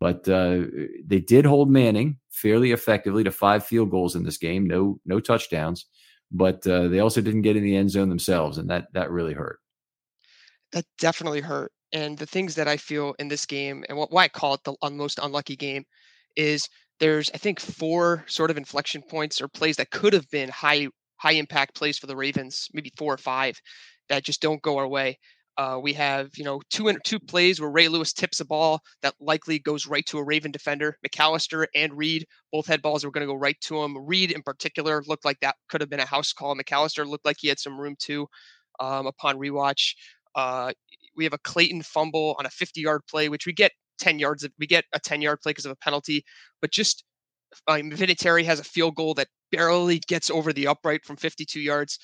But 0.00 0.28
uh, 0.28 0.62
they 1.04 1.20
did 1.20 1.46
hold 1.46 1.70
Manning 1.70 2.18
fairly 2.30 2.72
effectively 2.72 3.22
to 3.24 3.30
five 3.30 3.64
field 3.64 3.90
goals 3.90 4.16
in 4.16 4.24
this 4.24 4.36
game, 4.36 4.66
no 4.66 4.98
no 5.06 5.20
touchdowns. 5.20 5.86
But 6.32 6.66
uh, 6.66 6.88
they 6.88 6.98
also 6.98 7.20
didn't 7.20 7.42
get 7.42 7.56
in 7.56 7.62
the 7.62 7.76
end 7.76 7.90
zone 7.90 8.08
themselves, 8.08 8.58
and 8.58 8.68
that 8.68 8.88
that 8.94 9.12
really 9.12 9.32
hurt. 9.32 9.60
That 10.72 10.86
definitely 10.98 11.40
hurt. 11.40 11.70
And 11.92 12.18
the 12.18 12.26
things 12.26 12.56
that 12.56 12.66
I 12.66 12.76
feel 12.76 13.14
in 13.20 13.28
this 13.28 13.46
game, 13.46 13.84
and 13.88 13.96
why 13.96 14.24
I 14.24 14.28
call 14.28 14.54
it 14.54 14.64
the 14.64 14.74
most 14.90 15.20
unlucky 15.22 15.54
game, 15.54 15.84
is 16.34 16.68
there's 16.98 17.30
I 17.32 17.38
think 17.38 17.60
four 17.60 18.24
sort 18.26 18.50
of 18.50 18.56
inflection 18.56 19.02
points 19.02 19.40
or 19.40 19.46
plays 19.46 19.76
that 19.76 19.90
could 19.92 20.12
have 20.14 20.28
been 20.30 20.48
high 20.48 20.88
high 21.16 21.32
impact 21.32 21.74
plays 21.74 21.98
for 21.98 22.06
the 22.06 22.16
Ravens, 22.16 22.68
maybe 22.72 22.92
four 22.96 23.14
or 23.14 23.18
five 23.18 23.60
that 24.08 24.24
just 24.24 24.40
don't 24.42 24.62
go 24.62 24.78
our 24.78 24.88
way. 24.88 25.18
Uh, 25.58 25.78
we 25.82 25.94
have, 25.94 26.28
you 26.36 26.44
know, 26.44 26.60
two 26.70 26.92
two 27.02 27.18
plays 27.18 27.60
where 27.60 27.70
Ray 27.70 27.88
Lewis 27.88 28.12
tips 28.12 28.40
a 28.40 28.44
ball 28.44 28.80
that 29.02 29.14
likely 29.20 29.58
goes 29.58 29.86
right 29.86 30.04
to 30.06 30.18
a 30.18 30.24
Raven 30.24 30.50
defender. 30.50 30.98
McAlister 31.06 31.66
and 31.74 31.96
Reed 31.96 32.26
both 32.52 32.66
had 32.66 32.82
balls 32.82 33.00
that 33.00 33.08
were 33.08 33.12
going 33.12 33.26
to 33.26 33.32
go 33.32 33.38
right 33.38 33.58
to 33.62 33.82
him. 33.82 33.96
Reed, 34.06 34.32
in 34.32 34.42
particular, 34.42 35.02
looked 35.06 35.24
like 35.24 35.40
that 35.40 35.56
could 35.70 35.80
have 35.80 35.88
been 35.88 36.00
a 36.00 36.06
house 36.06 36.34
call. 36.34 36.54
McAlister 36.54 37.06
looked 37.06 37.24
like 37.24 37.38
he 37.40 37.48
had 37.48 37.58
some 37.58 37.80
room 37.80 37.96
too. 37.98 38.26
Um, 38.80 39.06
upon 39.06 39.38
rewatch, 39.38 39.94
uh, 40.34 40.72
we 41.16 41.24
have 41.24 41.32
a 41.32 41.38
Clayton 41.38 41.82
fumble 41.82 42.36
on 42.38 42.44
a 42.44 42.50
50-yard 42.50 43.00
play, 43.08 43.30
which 43.30 43.46
we 43.46 43.54
get 43.54 43.72
10 43.98 44.18
yards. 44.18 44.44
Of, 44.44 44.52
we 44.58 44.66
get 44.66 44.84
a 44.92 45.00
10-yard 45.00 45.40
play 45.42 45.50
because 45.50 45.64
of 45.64 45.72
a 45.72 45.76
penalty, 45.76 46.22
but 46.60 46.70
just 46.70 47.02
um, 47.66 47.90
Vinatieri 47.90 48.44
has 48.44 48.60
a 48.60 48.64
field 48.64 48.94
goal 48.94 49.14
that 49.14 49.28
barely 49.56 49.98
gets 49.98 50.30
over 50.30 50.52
the 50.52 50.66
upright 50.66 51.04
from 51.04 51.16
52 51.16 51.60
yards. 51.60 51.98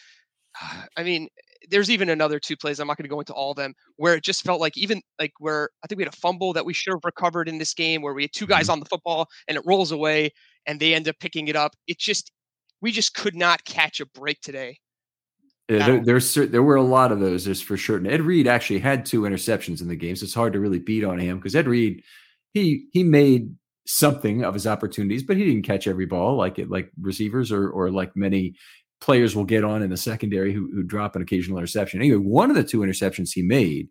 I 0.97 1.03
mean, 1.03 1.29
there's 1.71 1.91
even 1.91 2.09
another 2.09 2.39
two 2.39 2.57
plays. 2.57 2.81
I'm 2.81 2.89
not 2.89 2.97
going 2.97 3.05
to 3.05 3.11
go 3.11 3.21
into 3.21 3.33
all 3.33 3.53
of 3.53 3.57
them 3.57 3.75
where 3.97 4.15
it 4.15 4.25
just 4.25 4.43
felt 4.43 4.61
like 4.61 4.77
even 4.77 5.01
like 5.19 5.33
where 5.39 5.71
I 5.83 5.87
think 5.87 5.99
we 5.99 6.05
had 6.05 6.13
a 6.13 6.17
fumble 6.17 6.53
that 6.55 6.65
we 6.65 6.73
should 6.73 6.93
have 6.93 7.05
recovered 7.05 7.49
in 7.49 7.59
this 7.59 7.75
game 7.75 8.03
where 8.03 8.15
we 8.15 8.23
had 8.23 8.33
two 8.35 8.47
guys 8.47 8.65
mm-hmm. 8.65 8.73
on 8.73 8.81
the 8.81 8.87
football 8.87 9.29
and 9.49 9.57
it 9.57 9.63
rolls 9.65 9.93
away 9.93 10.31
and 10.67 10.81
they 10.81 10.95
end 10.95 11.09
up 11.09 11.17
picking 11.21 11.49
it 11.49 11.57
up. 11.57 11.75
It 11.87 11.99
just 11.99 12.33
we 12.81 12.91
just 12.91 13.15
could 13.15 13.37
not 13.37 13.65
catch 13.65 14.01
a 14.01 14.07
break 14.07 14.41
today. 14.41 14.79
Yeah, 15.69 15.87
there, 15.87 16.05
there's 16.05 16.35
there 16.35 16.63
were 16.63 16.77
a 16.77 16.83
lot 16.83 17.13
of 17.13 17.21
those. 17.21 17.45
There's 17.45 17.63
for 17.63 17.77
sure. 17.77 17.97
And 17.97 18.07
Ed 18.07 18.23
Reed 18.23 18.49
actually 18.49 18.81
had 18.81 19.07
two 19.07 19.23
interceptions 19.23 19.81
in 19.81 19.89
the 19.89 19.97
game, 19.97 20.17
so 20.17 20.25
it's 20.25 20.35
hard 20.35 20.53
to 20.55 20.61
really 20.61 20.81
beat 20.81 21.05
on 21.05 21.19
him 21.19 21.39
because 21.39 21.55
Ed 21.55 21.69
Reed 21.69 22.03
he 22.53 22.87
he 22.93 23.05
made 23.05 23.55
something 23.87 24.45
of 24.45 24.55
his 24.55 24.67
opportunities, 24.67 25.23
but 25.23 25.37
he 25.37 25.45
didn't 25.45 25.67
catch 25.67 25.87
every 25.87 26.07
ball 26.07 26.37
like 26.37 26.59
it 26.59 26.71
like 26.71 26.91
receivers 27.01 27.51
or 27.51 27.69
or 27.71 27.91
like 27.91 28.15
many 28.17 28.55
players 29.01 29.35
will 29.35 29.45
get 29.45 29.65
on 29.65 29.83
in 29.83 29.91
the 29.91 29.97
secondary 29.97 30.53
who, 30.53 30.71
who 30.73 30.83
drop 30.83 31.17
an 31.17 31.23
occasional 31.23 31.59
interception. 31.59 32.01
Anyway, 32.01 32.17
one 32.17 32.51
of 32.51 32.57
the 32.57 32.63
two 32.63 32.79
interceptions 32.81 33.31
he 33.33 33.43
made, 33.43 33.89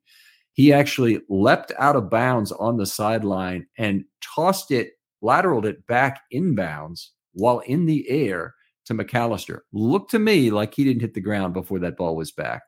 he 0.53 0.71
actually 0.71 1.19
leapt 1.29 1.71
out 1.77 1.97
of 1.97 2.09
bounds 2.09 2.51
on 2.53 2.77
the 2.77 2.85
sideline 2.85 3.67
and 3.77 4.05
tossed 4.21 4.71
it, 4.71 4.91
lateraled 5.21 5.65
it 5.65 5.85
back 5.85 6.21
inbounds 6.33 7.07
while 7.33 7.59
in 7.59 7.85
the 7.85 8.09
air 8.09 8.55
to 8.85 8.93
McAlister. 8.93 9.59
Looked 9.73 10.11
to 10.11 10.19
me 10.19 10.49
like 10.49 10.73
he 10.73 10.85
didn't 10.85 11.01
hit 11.01 11.13
the 11.13 11.21
ground 11.21 11.53
before 11.53 11.79
that 11.79 11.97
ball 11.97 12.15
was 12.15 12.31
back 12.31 12.63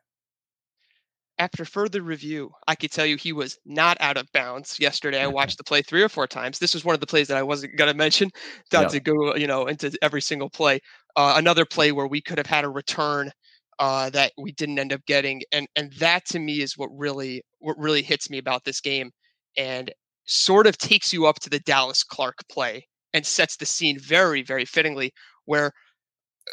after 1.38 1.64
further 1.64 2.02
review, 2.02 2.50
I 2.68 2.74
could 2.74 2.92
tell 2.92 3.06
you 3.06 3.16
he 3.16 3.32
was 3.32 3.58
not 3.64 3.96
out 4.00 4.16
of 4.16 4.30
bounds 4.32 4.78
yesterday. 4.78 5.20
I 5.20 5.26
watched 5.26 5.58
the 5.58 5.64
play 5.64 5.82
three 5.82 6.02
or 6.02 6.08
four 6.08 6.26
times. 6.26 6.58
This 6.58 6.74
was 6.74 6.84
one 6.84 6.94
of 6.94 7.00
the 7.00 7.06
plays 7.06 7.28
that 7.28 7.36
I 7.36 7.42
wasn't 7.42 7.76
going 7.76 7.90
to 7.90 7.96
mention, 7.96 8.30
not 8.72 8.82
yeah. 8.82 8.88
to 8.88 9.00
go, 9.00 9.34
you 9.34 9.46
know, 9.46 9.66
into 9.66 9.96
every 10.02 10.22
single 10.22 10.48
play. 10.48 10.80
Uh, 11.16 11.34
another 11.36 11.64
play 11.64 11.92
where 11.92 12.06
we 12.06 12.20
could 12.20 12.38
have 12.38 12.46
had 12.46 12.64
a 12.64 12.68
return 12.68 13.30
uh, 13.78 14.10
that 14.10 14.32
we 14.38 14.52
didn't 14.52 14.78
end 14.78 14.92
up 14.92 15.04
getting, 15.06 15.42
and 15.52 15.66
and 15.74 15.92
that 15.94 16.24
to 16.26 16.38
me 16.38 16.60
is 16.60 16.78
what 16.78 16.88
really 16.92 17.42
what 17.58 17.76
really 17.78 18.02
hits 18.02 18.30
me 18.30 18.38
about 18.38 18.64
this 18.64 18.80
game, 18.80 19.10
and 19.56 19.92
sort 20.26 20.66
of 20.66 20.78
takes 20.78 21.12
you 21.12 21.26
up 21.26 21.40
to 21.40 21.50
the 21.50 21.60
Dallas 21.60 22.04
Clark 22.04 22.36
play 22.50 22.86
and 23.12 23.26
sets 23.26 23.56
the 23.56 23.66
scene 23.66 23.98
very 23.98 24.42
very 24.42 24.64
fittingly, 24.64 25.12
where 25.46 25.72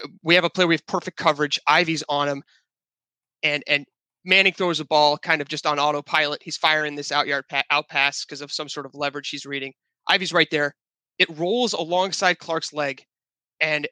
uh, 0.04 0.08
we 0.24 0.34
have 0.36 0.44
a 0.44 0.50
play 0.50 0.66
we 0.66 0.74
have 0.74 0.88
perfect 0.88 1.18
coverage, 1.18 1.60
Ivy's 1.68 2.04
on 2.10 2.28
him, 2.28 2.44
and 3.44 3.64
and 3.68 3.86
Manning 4.24 4.54
throws 4.54 4.80
a 4.80 4.86
ball 4.86 5.18
kind 5.18 5.42
of 5.42 5.48
just 5.48 5.66
on 5.66 5.80
autopilot. 5.80 6.42
He's 6.44 6.58
firing 6.58 6.96
this 6.96 7.12
out 7.12 7.28
yard 7.28 7.46
pa- 7.50 7.64
out 7.72 7.90
pass 7.90 8.24
because 8.24 8.42
of 8.42 8.52
some 8.52 8.70
sort 8.70 8.86
of 8.86 8.94
leverage 8.94 9.30
he's 9.30 9.46
reading. 9.46 9.74
Ivy's 10.08 10.34
right 10.34 10.50
there. 10.52 10.74
It 11.18 11.30
rolls 11.38 11.74
alongside 11.74 12.40
Clark's 12.40 12.74
leg. 12.74 13.04
And 13.60 13.88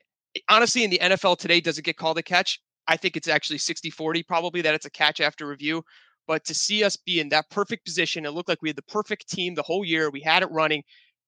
honestly, 0.50 0.84
in 0.84 0.92
the 0.92 1.00
NFL 1.00 1.38
today, 1.38 1.62
does 1.62 1.78
it 1.78 1.84
get 1.84 1.98
called 1.98 2.18
a 2.18 2.24
catch? 2.24 2.60
I 2.88 2.98
think 2.98 3.16
it's 3.16 3.28
actually 3.28 3.60
60 3.60 3.90
40 3.90 4.24
probably 4.24 4.62
that 4.62 4.74
it's 4.74 4.86
a 4.86 4.92
catch 4.92 5.20
after 5.20 5.48
review. 5.48 5.84
But 6.28 6.46
to 6.46 6.54
see 6.54 6.84
us 6.84 6.96
be 6.96 7.20
in 7.20 7.30
that 7.30 7.50
perfect 7.50 7.86
position, 7.86 8.26
it 8.26 8.32
looked 8.32 8.50
like 8.50 8.62
we 8.62 8.70
had 8.70 8.76
the 8.76 8.84
perfect 8.84 9.30
team 9.30 9.56
the 9.56 9.64
whole 9.64 9.84
year. 9.84 10.12
We 10.12 10.22
had 10.22 10.44
it 10.44 10.52
running. 10.52 10.84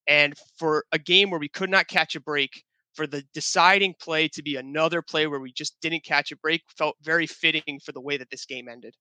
And 0.06 0.34
for 0.58 0.84
a 0.92 0.98
game 0.98 1.30
where 1.30 1.40
we 1.40 1.48
could 1.48 1.70
not 1.70 1.88
catch 1.88 2.14
a 2.14 2.20
break, 2.20 2.62
for 2.94 3.06
the 3.06 3.24
deciding 3.32 3.94
play 4.00 4.28
to 4.28 4.42
be 4.42 4.56
another 4.56 5.02
play 5.02 5.26
where 5.26 5.40
we 5.40 5.52
just 5.52 5.80
didn't 5.80 6.04
catch 6.04 6.32
a 6.32 6.36
break 6.36 6.62
felt 6.76 6.96
very 7.02 7.26
fitting 7.26 7.80
for 7.84 7.92
the 7.92 8.00
way 8.00 8.16
that 8.16 8.30
this 8.30 8.44
game 8.44 8.68
ended. 8.68 8.94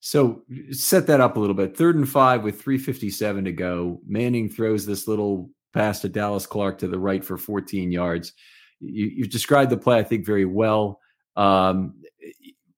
So 0.00 0.42
set 0.70 1.06
that 1.08 1.20
up 1.20 1.36
a 1.36 1.40
little 1.40 1.54
bit. 1.54 1.76
Third 1.76 1.96
and 1.96 2.08
five 2.08 2.42
with 2.42 2.60
357 2.60 3.44
to 3.44 3.52
go. 3.52 4.00
Manning 4.06 4.48
throws 4.48 4.86
this 4.86 5.06
little 5.06 5.50
pass 5.74 6.00
to 6.00 6.08
Dallas 6.08 6.46
Clark 6.46 6.78
to 6.78 6.88
the 6.88 6.98
right 6.98 7.24
for 7.24 7.36
14 7.36 7.92
yards. 7.92 8.32
You, 8.80 9.24
have 9.24 9.30
described 9.30 9.70
the 9.70 9.76
play, 9.76 9.98
I 9.98 10.02
think, 10.02 10.24
very 10.24 10.46
well. 10.46 11.00
Um, 11.36 11.94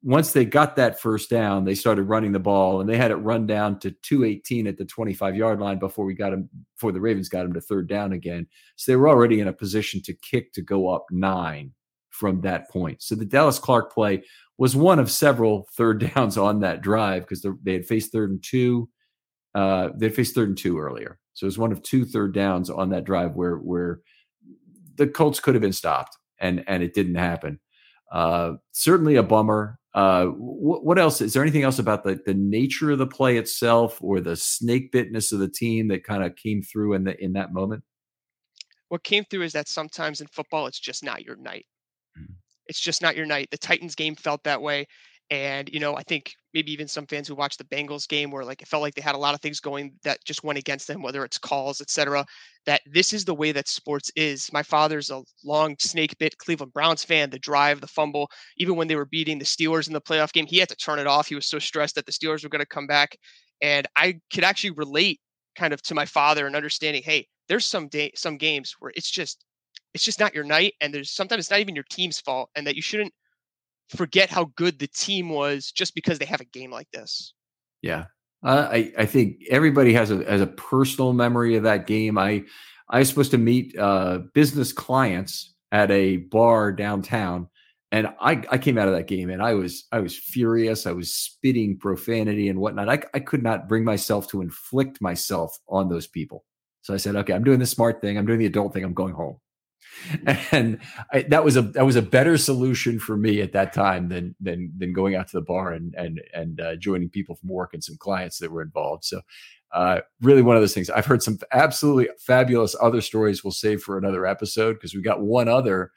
once 0.02 0.32
they 0.32 0.44
got 0.44 0.76
that 0.76 1.00
first 1.00 1.30
down, 1.30 1.64
they 1.64 1.74
started 1.74 2.04
running 2.04 2.32
the 2.32 2.38
ball 2.40 2.80
and 2.80 2.90
they 2.90 2.96
had 2.96 3.12
it 3.12 3.16
run 3.16 3.46
down 3.46 3.78
to 3.78 3.92
218 4.02 4.66
at 4.66 4.76
the 4.76 4.84
25 4.84 5.36
yard 5.36 5.60
line 5.60 5.78
before 5.78 6.04
we 6.04 6.14
got 6.14 6.32
him, 6.32 6.48
before 6.74 6.90
the 6.90 7.00
Ravens 7.00 7.28
got 7.28 7.44
him 7.44 7.52
to 7.52 7.60
third 7.60 7.88
down 7.88 8.12
again. 8.12 8.46
So 8.76 8.90
they 8.90 8.96
were 8.96 9.08
already 9.08 9.40
in 9.40 9.48
a 9.48 9.52
position 9.52 10.02
to 10.02 10.14
kick 10.14 10.52
to 10.54 10.62
go 10.62 10.88
up 10.88 11.06
nine 11.10 11.72
from 12.10 12.40
that 12.40 12.68
point. 12.68 13.00
So 13.00 13.14
the 13.14 13.24
Dallas 13.24 13.60
Clark 13.60 13.92
play 13.92 14.24
was 14.58 14.74
one 14.74 14.98
of 14.98 15.10
several 15.10 15.68
third 15.76 16.12
downs 16.14 16.36
on 16.36 16.60
that 16.60 16.82
drive 16.82 17.22
because 17.22 17.46
they 17.62 17.72
had 17.72 17.86
faced 17.86 18.12
third 18.12 18.30
and 18.30 18.42
two. 18.42 18.88
Uh, 19.54 19.90
they 19.96 20.08
faced 20.08 20.34
third 20.34 20.48
and 20.48 20.58
two 20.58 20.78
earlier. 20.78 21.18
So 21.34 21.44
it 21.44 21.46
was 21.46 21.58
one 21.58 21.72
of 21.72 21.82
two 21.82 22.04
third 22.04 22.34
downs 22.34 22.70
on 22.70 22.90
that 22.90 23.04
drive 23.04 23.34
where, 23.34 23.56
where 23.56 24.00
the 24.96 25.06
Colts 25.06 25.40
could 25.40 25.54
have 25.54 25.62
been 25.62 25.72
stopped 25.72 26.16
and, 26.40 26.64
and 26.66 26.82
it 26.82 26.92
didn't 26.92 27.14
happen. 27.14 27.60
Uh, 28.10 28.54
certainly 28.72 29.16
a 29.16 29.22
bummer. 29.22 29.78
Uh, 29.94 30.26
what, 30.26 30.84
what, 30.84 30.98
else? 30.98 31.20
Is 31.20 31.34
there 31.34 31.42
anything 31.42 31.64
else 31.64 31.78
about 31.78 32.02
the, 32.02 32.18
the 32.24 32.34
nature 32.34 32.90
of 32.90 32.98
the 32.98 33.06
play 33.06 33.36
itself 33.36 33.98
or 34.00 34.20
the 34.20 34.36
snake 34.36 34.90
bitness 34.90 35.32
of 35.32 35.38
the 35.38 35.48
team 35.48 35.88
that 35.88 36.04
kind 36.04 36.24
of 36.24 36.34
came 36.36 36.62
through 36.62 36.94
in 36.94 37.04
the 37.04 37.22
in 37.22 37.34
that 37.34 37.52
moment? 37.52 37.82
What 38.88 39.04
came 39.04 39.24
through 39.24 39.42
is 39.42 39.52
that 39.52 39.68
sometimes 39.68 40.20
in 40.20 40.26
football, 40.28 40.66
it's 40.66 40.80
just 40.80 41.04
not 41.04 41.24
your 41.24 41.36
night. 41.36 41.66
Mm-hmm. 42.18 42.32
It's 42.66 42.80
just 42.80 43.02
not 43.02 43.16
your 43.16 43.26
night. 43.26 43.48
The 43.50 43.58
Titans 43.58 43.94
game 43.94 44.14
felt 44.14 44.44
that 44.44 44.62
way. 44.62 44.86
And, 45.32 45.70
you 45.72 45.80
know, 45.80 45.96
I 45.96 46.02
think 46.02 46.34
maybe 46.52 46.72
even 46.72 46.86
some 46.86 47.06
fans 47.06 47.26
who 47.26 47.34
watched 47.34 47.56
the 47.56 47.64
Bengals 47.64 48.06
game 48.06 48.30
where 48.30 48.44
like 48.44 48.60
it 48.60 48.68
felt 48.68 48.82
like 48.82 48.94
they 48.94 49.00
had 49.00 49.14
a 49.14 49.18
lot 49.18 49.32
of 49.32 49.40
things 49.40 49.60
going 49.60 49.94
that 50.04 50.22
just 50.26 50.44
went 50.44 50.58
against 50.58 50.86
them, 50.86 51.00
whether 51.00 51.24
it's 51.24 51.38
calls, 51.38 51.80
etc. 51.80 52.26
That 52.66 52.82
this 52.84 53.14
is 53.14 53.24
the 53.24 53.34
way 53.34 53.50
that 53.52 53.66
sports 53.66 54.10
is. 54.14 54.52
My 54.52 54.62
father's 54.62 55.08
a 55.08 55.22
long 55.42 55.74
snake 55.78 56.18
bit 56.18 56.36
Cleveland 56.36 56.74
Browns 56.74 57.02
fan, 57.02 57.30
the 57.30 57.38
drive, 57.38 57.80
the 57.80 57.86
fumble, 57.86 58.30
even 58.58 58.76
when 58.76 58.88
they 58.88 58.94
were 58.94 59.06
beating 59.06 59.38
the 59.38 59.46
Steelers 59.46 59.86
in 59.86 59.94
the 59.94 60.02
playoff 60.02 60.34
game, 60.34 60.44
he 60.46 60.58
had 60.58 60.68
to 60.68 60.76
turn 60.76 60.98
it 60.98 61.06
off. 61.06 61.28
He 61.28 61.34
was 61.34 61.48
so 61.48 61.58
stressed 61.58 61.94
that 61.94 62.04
the 62.04 62.12
Steelers 62.12 62.42
were 62.42 62.50
going 62.50 62.60
to 62.60 62.66
come 62.66 62.86
back. 62.86 63.16
And 63.62 63.86
I 63.96 64.20
could 64.34 64.44
actually 64.44 64.72
relate 64.72 65.18
kind 65.56 65.72
of 65.72 65.80
to 65.84 65.94
my 65.94 66.04
father 66.04 66.46
and 66.46 66.54
understanding, 66.54 67.02
hey, 67.02 67.26
there's 67.48 67.66
some 67.66 67.88
day 67.88 68.12
some 68.14 68.36
games 68.36 68.74
where 68.80 68.92
it's 68.94 69.10
just 69.10 69.46
it's 69.94 70.04
just 70.04 70.20
not 70.20 70.34
your 70.34 70.44
night 70.44 70.74
and 70.82 70.92
there's 70.92 71.10
sometimes 71.10 71.40
it's 71.40 71.50
not 71.50 71.60
even 71.60 71.74
your 71.74 71.86
team's 71.90 72.20
fault 72.20 72.50
and 72.54 72.66
that 72.66 72.76
you 72.76 72.82
shouldn't 72.82 73.14
forget 73.88 74.30
how 74.30 74.50
good 74.56 74.78
the 74.78 74.86
team 74.88 75.28
was 75.28 75.70
just 75.70 75.94
because 75.94 76.18
they 76.18 76.24
have 76.24 76.40
a 76.40 76.46
game 76.46 76.70
like 76.70 76.90
this. 76.92 77.34
Yeah. 77.82 78.06
Uh, 78.44 78.68
I, 78.70 78.92
I 78.98 79.06
think 79.06 79.42
everybody 79.50 79.92
has 79.94 80.10
a 80.10 80.16
has 80.24 80.40
a 80.40 80.46
personal 80.46 81.12
memory 81.12 81.56
of 81.56 81.62
that 81.62 81.86
game. 81.86 82.18
I 82.18 82.44
I 82.88 83.00
was 83.00 83.08
supposed 83.08 83.30
to 83.32 83.38
meet 83.38 83.76
uh, 83.78 84.20
business 84.34 84.72
clients 84.72 85.54
at 85.70 85.90
a 85.90 86.18
bar 86.18 86.72
downtown, 86.72 87.48
and 87.92 88.08
I, 88.20 88.42
I 88.50 88.58
came 88.58 88.78
out 88.78 88.88
of 88.88 88.94
that 88.94 89.06
game 89.06 89.30
and 89.30 89.40
I 89.40 89.54
was 89.54 89.86
I 89.92 90.00
was 90.00 90.16
furious. 90.16 90.86
I 90.86 90.92
was 90.92 91.14
spitting 91.14 91.78
profanity 91.78 92.48
and 92.48 92.58
whatnot. 92.58 92.88
I, 92.88 93.02
I 93.14 93.20
could 93.20 93.42
not 93.42 93.68
bring 93.68 93.84
myself 93.84 94.28
to 94.28 94.40
inflict 94.40 95.00
myself 95.00 95.56
on 95.68 95.88
those 95.88 96.08
people. 96.08 96.44
So 96.82 96.92
I 96.92 96.96
said, 96.96 97.14
okay, 97.14 97.32
I'm 97.32 97.44
doing 97.44 97.60
the 97.60 97.66
smart 97.66 98.00
thing. 98.00 98.18
I'm 98.18 98.26
doing 98.26 98.40
the 98.40 98.46
adult 98.46 98.74
thing. 98.74 98.82
I'm 98.82 98.94
going 98.94 99.14
home 99.14 99.38
and 100.52 100.78
I, 101.12 101.22
that 101.22 101.44
was 101.44 101.56
a 101.56 101.62
that 101.62 101.86
was 101.86 101.96
a 101.96 102.02
better 102.02 102.36
solution 102.36 102.98
for 102.98 103.16
me 103.16 103.40
at 103.40 103.52
that 103.52 103.72
time 103.72 104.08
than 104.08 104.34
than 104.40 104.72
than 104.76 104.92
going 104.92 105.14
out 105.14 105.28
to 105.28 105.36
the 105.36 105.42
bar 105.42 105.72
and 105.72 105.94
and 105.94 106.20
and 106.34 106.60
uh, 106.60 106.76
joining 106.76 107.08
people 107.08 107.34
from 107.34 107.48
work 107.48 107.74
and 107.74 107.82
some 107.82 107.96
clients 107.96 108.38
that 108.38 108.50
were 108.50 108.62
involved. 108.62 109.04
So, 109.04 109.20
uh, 109.72 110.00
really 110.20 110.42
one 110.42 110.56
of 110.56 110.62
those 110.62 110.74
things. 110.74 110.90
I've 110.90 111.06
heard 111.06 111.22
some 111.22 111.38
absolutely 111.52 112.08
fabulous 112.18 112.76
other 112.80 113.00
stories. 113.00 113.44
We'll 113.44 113.52
save 113.52 113.82
for 113.82 113.98
another 113.98 114.26
episode 114.26 114.74
because 114.74 114.94
we 114.94 115.02
got 115.02 115.22
one 115.22 115.48
other 115.48 115.92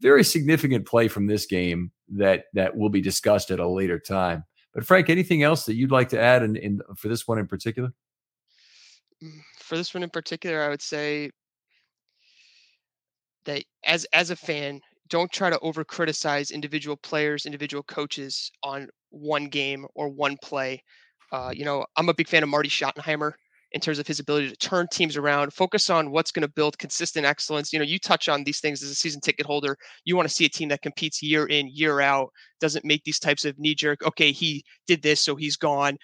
very 0.00 0.24
significant 0.24 0.86
play 0.86 1.08
from 1.08 1.26
this 1.26 1.46
game 1.46 1.92
that 2.08 2.44
that 2.54 2.76
will 2.76 2.90
be 2.90 3.00
discussed 3.00 3.50
at 3.50 3.60
a 3.60 3.68
later 3.68 3.98
time. 3.98 4.44
But 4.72 4.86
Frank, 4.86 5.10
anything 5.10 5.42
else 5.42 5.64
that 5.66 5.74
you'd 5.74 5.90
like 5.90 6.10
to 6.10 6.20
add 6.20 6.42
in, 6.42 6.56
in 6.56 6.80
for 6.96 7.08
this 7.08 7.26
one 7.26 7.38
in 7.38 7.46
particular? 7.46 7.92
for 9.70 9.76
this 9.76 9.94
one 9.94 10.02
in 10.02 10.10
particular, 10.10 10.62
I 10.62 10.68
would 10.68 10.82
say 10.82 11.30
that 13.44 13.64
as 13.84 14.06
as 14.12 14.30
a 14.30 14.36
fan, 14.36 14.80
don't 15.08 15.32
try 15.32 15.50
to 15.50 15.58
over 15.60 15.84
criticize 15.84 16.50
individual 16.50 16.96
players, 16.96 17.46
individual 17.46 17.82
coaches 17.82 18.50
on 18.62 18.88
one 19.10 19.48
game 19.48 19.86
or 19.94 20.08
one 20.08 20.36
play. 20.42 20.82
Uh, 21.32 21.50
you 21.54 21.64
know, 21.64 21.84
I'm 21.96 22.08
a 22.08 22.14
big 22.14 22.28
fan 22.28 22.42
of 22.42 22.48
Marty 22.48 22.68
Schottenheimer 22.68 23.32
in 23.72 23.80
terms 23.80 24.00
of 24.00 24.06
his 24.06 24.18
ability 24.18 24.50
to 24.50 24.56
turn 24.56 24.88
teams 24.90 25.16
around, 25.16 25.52
focus 25.52 25.90
on 25.90 26.10
what's 26.10 26.32
going 26.32 26.42
to 26.42 26.52
build 26.52 26.76
consistent 26.78 27.24
excellence. 27.24 27.72
You 27.72 27.78
know, 27.78 27.84
you 27.84 28.00
touch 28.00 28.28
on 28.28 28.42
these 28.42 28.60
things 28.60 28.82
as 28.82 28.90
a 28.90 28.96
season 28.96 29.20
ticket 29.20 29.46
holder. 29.46 29.76
You 30.04 30.16
want 30.16 30.28
to 30.28 30.34
see 30.34 30.44
a 30.44 30.48
team 30.48 30.68
that 30.70 30.82
competes 30.82 31.22
year 31.22 31.46
in, 31.46 31.68
year 31.72 32.00
out, 32.00 32.30
doesn't 32.60 32.84
make 32.84 33.04
these 33.04 33.20
types 33.20 33.44
of 33.44 33.58
knee 33.60 33.76
jerk, 33.76 34.02
okay, 34.04 34.32
he 34.32 34.64
did 34.88 35.02
this, 35.02 35.24
so 35.24 35.36
he's 35.36 35.56
gone, 35.56 35.96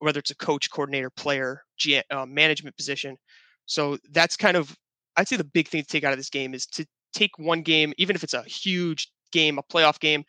whether 0.00 0.18
it's 0.18 0.32
a 0.32 0.36
coach, 0.36 0.70
coordinator, 0.70 1.08
player, 1.08 1.62
uh, 2.10 2.26
management 2.26 2.76
position. 2.76 3.16
So 3.64 3.96
that's 4.10 4.36
kind 4.36 4.58
of, 4.58 4.76
I'd 5.18 5.28
say 5.28 5.36
the 5.36 5.44
big 5.44 5.68
thing 5.68 5.82
to 5.82 5.88
take 5.88 6.04
out 6.04 6.12
of 6.14 6.18
this 6.18 6.30
game 6.30 6.54
is 6.54 6.66
to 6.68 6.86
take 7.14 7.32
one 7.38 7.62
game, 7.62 7.92
even 7.98 8.16
if 8.16 8.24
it's 8.24 8.34
a 8.34 8.42
huge 8.44 9.10
game, 9.32 9.58
a 9.58 9.62
playoff 9.64 10.00
game, 10.00 10.24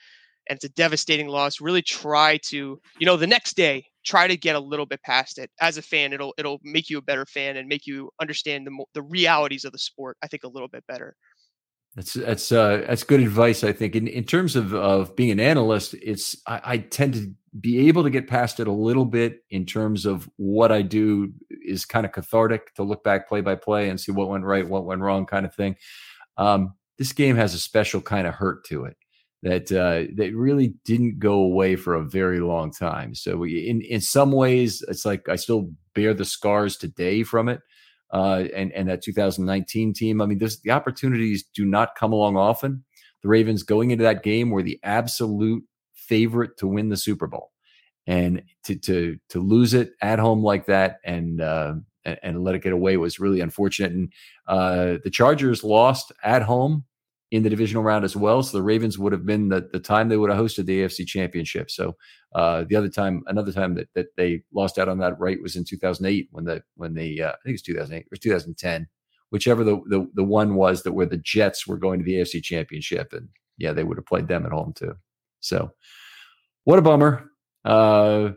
and 0.49 0.57
it's 0.57 0.65
a 0.65 0.69
devastating 0.69 1.27
loss, 1.29 1.61
really 1.61 1.83
try 1.83 2.39
to, 2.47 2.79
you 2.99 3.05
know, 3.05 3.17
the 3.17 3.27
next 3.27 3.55
day, 3.55 3.85
try 4.05 4.27
to 4.27 4.37
get 4.37 4.55
a 4.55 4.59
little 4.59 4.87
bit 4.87 5.01
past 5.03 5.37
it. 5.37 5.51
As 5.61 5.77
a 5.77 5.83
fan, 5.83 6.13
it'll 6.13 6.33
it'll 6.37 6.59
make 6.63 6.89
you 6.89 6.97
a 6.97 7.03
better 7.03 7.25
fan 7.25 7.57
and 7.57 7.67
make 7.69 7.87
you 7.87 8.11
understand 8.21 8.67
the 8.67 8.85
the 8.95 9.03
realities 9.03 9.65
of 9.65 9.71
the 9.73 9.79
sport. 9.79 10.17
I 10.23 10.27
think 10.27 10.43
a 10.43 10.49
little 10.49 10.69
bit 10.69 10.85
better. 10.87 11.15
That's 11.95 12.13
that's 12.13 12.51
uh, 12.51 12.83
that's 12.87 13.03
good 13.03 13.19
advice. 13.19 13.63
I 13.63 13.73
think 13.73 13.95
in, 13.95 14.07
in 14.07 14.23
terms 14.23 14.55
of 14.55 14.73
of 14.73 15.15
being 15.15 15.31
an 15.31 15.39
analyst, 15.39 15.95
it's 15.95 16.35
I, 16.45 16.61
I 16.63 16.77
tend 16.77 17.13
to 17.15 17.33
be 17.59 17.87
able 17.87 18.03
to 18.03 18.09
get 18.09 18.27
past 18.27 18.59
it 18.59 18.67
a 18.67 18.71
little 18.71 19.05
bit 19.05 19.43
in 19.49 19.65
terms 19.65 20.05
of 20.05 20.29
what 20.37 20.71
I 20.71 20.83
do 20.83 21.33
is 21.65 21.85
kind 21.85 22.05
of 22.05 22.11
cathartic 22.11 22.73
to 22.75 22.83
look 22.83 23.03
back 23.03 23.27
play 23.27 23.41
by 23.41 23.55
play 23.55 23.89
and 23.89 23.99
see 23.99 24.11
what 24.11 24.29
went 24.29 24.45
right, 24.45 24.67
what 24.67 24.85
went 24.85 25.01
wrong, 25.01 25.25
kind 25.25 25.45
of 25.45 25.55
thing. 25.55 25.75
Um, 26.37 26.75
this 26.97 27.11
game 27.11 27.35
has 27.37 27.53
a 27.53 27.59
special 27.59 28.01
kind 28.01 28.27
of 28.27 28.35
hurt 28.35 28.65
to 28.65 28.85
it 28.85 28.95
that 29.41 29.71
uh, 29.71 30.11
that 30.15 30.35
really 30.35 30.75
didn't 30.85 31.19
go 31.19 31.33
away 31.33 31.75
for 31.75 31.95
a 31.95 32.03
very 32.03 32.39
long 32.39 32.71
time. 32.71 33.15
So 33.15 33.37
we, 33.37 33.67
in 33.67 33.81
in 33.81 34.01
some 34.01 34.31
ways, 34.31 34.83
it's 34.87 35.05
like 35.05 35.27
I 35.29 35.37
still 35.37 35.71
bear 35.95 36.13
the 36.13 36.25
scars 36.25 36.77
today 36.77 37.23
from 37.23 37.49
it. 37.49 37.61
Uh, 38.11 38.45
and 38.55 38.71
and 38.73 38.89
that 38.89 39.03
2019 39.03 39.93
team. 39.93 40.21
I 40.21 40.25
mean, 40.25 40.39
this, 40.39 40.59
the 40.61 40.71
opportunities 40.71 41.43
do 41.53 41.65
not 41.65 41.95
come 41.95 42.11
along 42.11 42.37
often. 42.37 42.83
The 43.21 43.29
Ravens 43.29 43.63
going 43.63 43.91
into 43.91 44.03
that 44.03 44.23
game 44.23 44.49
were 44.49 44.63
the 44.63 44.79
absolute 44.83 45.63
favorite 45.93 46.57
to 46.57 46.67
win 46.67 46.89
the 46.89 46.97
Super 46.97 47.27
Bowl, 47.27 47.51
and 48.07 48.41
to 48.63 48.75
to 48.75 49.17
to 49.29 49.39
lose 49.39 49.73
it 49.73 49.91
at 50.01 50.19
home 50.19 50.43
like 50.43 50.65
that 50.65 50.97
and 51.03 51.39
uh, 51.39 51.75
and, 52.05 52.19
and, 52.23 52.43
let 52.43 52.55
it 52.55 52.63
get 52.63 52.73
away 52.73 52.97
was 52.97 53.19
really 53.19 53.41
unfortunate. 53.41 53.91
And 53.91 54.13
uh, 54.47 54.97
the 55.03 55.11
Chargers 55.11 55.63
lost 55.63 56.11
at 56.23 56.41
home 56.41 56.85
in 57.31 57.43
the 57.43 57.49
divisional 57.49 57.83
round 57.83 58.03
as 58.03 58.15
well. 58.15 58.41
So 58.41 58.57
the 58.57 58.63
Ravens 58.63 58.97
would 58.97 59.11
have 59.11 59.25
been 59.25 59.49
the, 59.49 59.69
the 59.71 59.79
time 59.79 60.09
they 60.09 60.17
would 60.17 60.31
have 60.31 60.39
hosted 60.39 60.65
the 60.65 60.81
AFC 60.81 61.05
championship. 61.05 61.69
So 61.69 61.95
uh, 62.33 62.63
the 62.67 62.75
other 62.75 62.89
time, 62.89 63.21
another 63.27 63.51
time 63.51 63.75
that, 63.75 63.87
that 63.93 64.07
they 64.17 64.41
lost 64.53 64.79
out 64.79 64.89
on 64.89 64.97
that 64.99 65.19
right 65.19 65.41
was 65.41 65.55
in 65.55 65.63
2008 65.63 66.27
when 66.31 66.45
the, 66.45 66.63
when 66.75 66.95
they, 66.95 67.19
uh, 67.19 67.29
I 67.29 67.37
think 67.43 67.53
it's 67.53 67.61
2008 67.61 68.07
or 68.11 68.17
2010, 68.17 68.87
whichever 69.29 69.63
the, 69.63 69.79
the, 69.87 70.07
the 70.15 70.23
one 70.23 70.55
was 70.55 70.81
that 70.83 70.93
where 70.93 71.05
the 71.05 71.17
Jets 71.17 71.67
were 71.67 71.77
going 71.77 71.99
to 71.99 72.05
the 72.05 72.15
AFC 72.15 72.41
championship. 72.41 73.13
And 73.13 73.29
yeah, 73.57 73.73
they 73.73 73.83
would 73.83 73.97
have 73.97 74.07
played 74.07 74.27
them 74.27 74.45
at 74.45 74.51
home 74.51 74.73
too. 74.75 74.95
So 75.39 75.71
what 76.63 76.79
a 76.79 76.81
bummer. 76.81 77.29
Uh, 77.63 78.31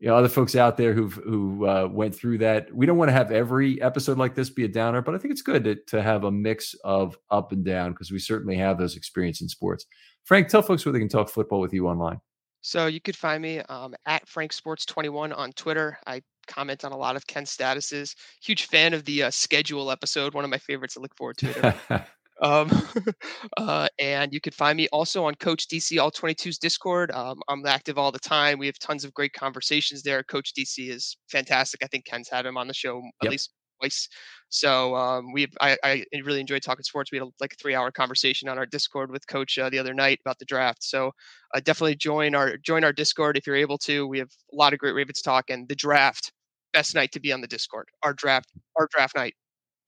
you 0.00 0.08
know, 0.08 0.16
other 0.16 0.28
folks 0.28 0.56
out 0.56 0.78
there 0.78 0.94
who've 0.94 1.12
who 1.12 1.66
uh, 1.66 1.86
went 1.86 2.14
through 2.14 2.38
that. 2.38 2.74
We 2.74 2.86
don't 2.86 2.96
want 2.96 3.10
to 3.10 3.12
have 3.12 3.30
every 3.30 3.80
episode 3.82 4.16
like 4.16 4.34
this 4.34 4.48
be 4.48 4.64
a 4.64 4.68
downer, 4.68 5.02
but 5.02 5.14
I 5.14 5.18
think 5.18 5.30
it's 5.30 5.42
good 5.42 5.64
to, 5.64 5.74
to 5.88 6.02
have 6.02 6.24
a 6.24 6.30
mix 6.32 6.74
of 6.84 7.18
up 7.30 7.52
and 7.52 7.62
down 7.62 7.92
because 7.92 8.10
we 8.10 8.18
certainly 8.18 8.56
have 8.56 8.78
those 8.78 8.96
experience 8.96 9.42
in 9.42 9.48
sports. 9.48 9.84
Frank, 10.24 10.48
tell 10.48 10.62
folks 10.62 10.86
where 10.86 10.92
they 10.92 10.98
can 10.98 11.08
talk 11.08 11.28
football 11.28 11.60
with 11.60 11.74
you 11.74 11.86
online. 11.86 12.18
So 12.62 12.86
you 12.86 13.00
could 13.00 13.16
find 13.16 13.42
me 13.42 13.60
um, 13.60 13.94
at 14.06 14.26
Frank 14.26 14.52
Sports 14.54 14.86
21 14.86 15.32
on 15.32 15.52
Twitter. 15.52 15.98
I 16.06 16.22
comment 16.46 16.84
on 16.84 16.92
a 16.92 16.96
lot 16.96 17.16
of 17.16 17.26
Ken's 17.26 17.54
statuses. 17.54 18.14
Huge 18.42 18.66
fan 18.66 18.94
of 18.94 19.04
the 19.04 19.24
uh, 19.24 19.30
schedule 19.30 19.90
episode, 19.90 20.32
one 20.32 20.44
of 20.44 20.50
my 20.50 20.58
favorites. 20.58 20.96
I 20.96 21.00
look 21.00 21.16
forward 21.16 21.36
to 21.38 21.76
it. 21.90 22.02
Um, 22.40 22.70
uh, 23.56 23.88
and 23.98 24.32
you 24.32 24.40
can 24.40 24.52
find 24.52 24.76
me 24.76 24.88
also 24.92 25.24
on 25.24 25.34
Coach 25.34 25.68
DC 25.68 26.00
All 26.00 26.10
22's 26.10 26.58
Discord. 26.58 27.10
Um, 27.12 27.40
I'm 27.48 27.64
active 27.66 27.98
all 27.98 28.12
the 28.12 28.18
time. 28.18 28.58
We 28.58 28.66
have 28.66 28.78
tons 28.78 29.04
of 29.04 29.14
great 29.14 29.32
conversations 29.32 30.02
there. 30.02 30.22
Coach 30.22 30.52
DC 30.54 30.88
is 30.88 31.16
fantastic. 31.30 31.82
I 31.82 31.86
think 31.86 32.04
Ken's 32.04 32.28
had 32.28 32.46
him 32.46 32.56
on 32.56 32.66
the 32.66 32.74
show 32.74 32.98
at 32.98 33.24
yep. 33.24 33.30
least 33.32 33.50
twice. 33.80 34.08
So 34.48 34.94
um, 34.96 35.32
we 35.32 35.46
I, 35.60 35.76
I, 35.84 36.04
really 36.24 36.40
enjoyed 36.40 36.62
talking 36.62 36.82
sports. 36.82 37.12
We 37.12 37.18
had 37.18 37.26
a, 37.26 37.30
like 37.40 37.52
a 37.52 37.56
three 37.56 37.74
hour 37.74 37.90
conversation 37.90 38.48
on 38.48 38.58
our 38.58 38.66
Discord 38.66 39.10
with 39.10 39.26
Coach 39.26 39.58
uh, 39.58 39.70
the 39.70 39.78
other 39.78 39.94
night 39.94 40.18
about 40.24 40.38
the 40.38 40.44
draft. 40.44 40.82
So 40.82 41.12
uh, 41.54 41.60
definitely 41.60 41.96
join 41.96 42.34
our 42.34 42.56
join 42.56 42.84
our 42.84 42.92
Discord 42.92 43.36
if 43.36 43.46
you're 43.46 43.56
able 43.56 43.78
to. 43.78 44.06
We 44.06 44.18
have 44.18 44.30
a 44.52 44.56
lot 44.56 44.72
of 44.72 44.78
great 44.78 44.94
Ravens 44.94 45.22
talk 45.22 45.50
and 45.50 45.68
the 45.68 45.76
draft. 45.76 46.32
Best 46.72 46.94
night 46.94 47.12
to 47.12 47.20
be 47.20 47.32
on 47.32 47.40
the 47.40 47.48
Discord. 47.48 47.88
Our 48.02 48.12
draft 48.12 48.50
our 48.78 48.88
draft 48.92 49.16
night, 49.16 49.34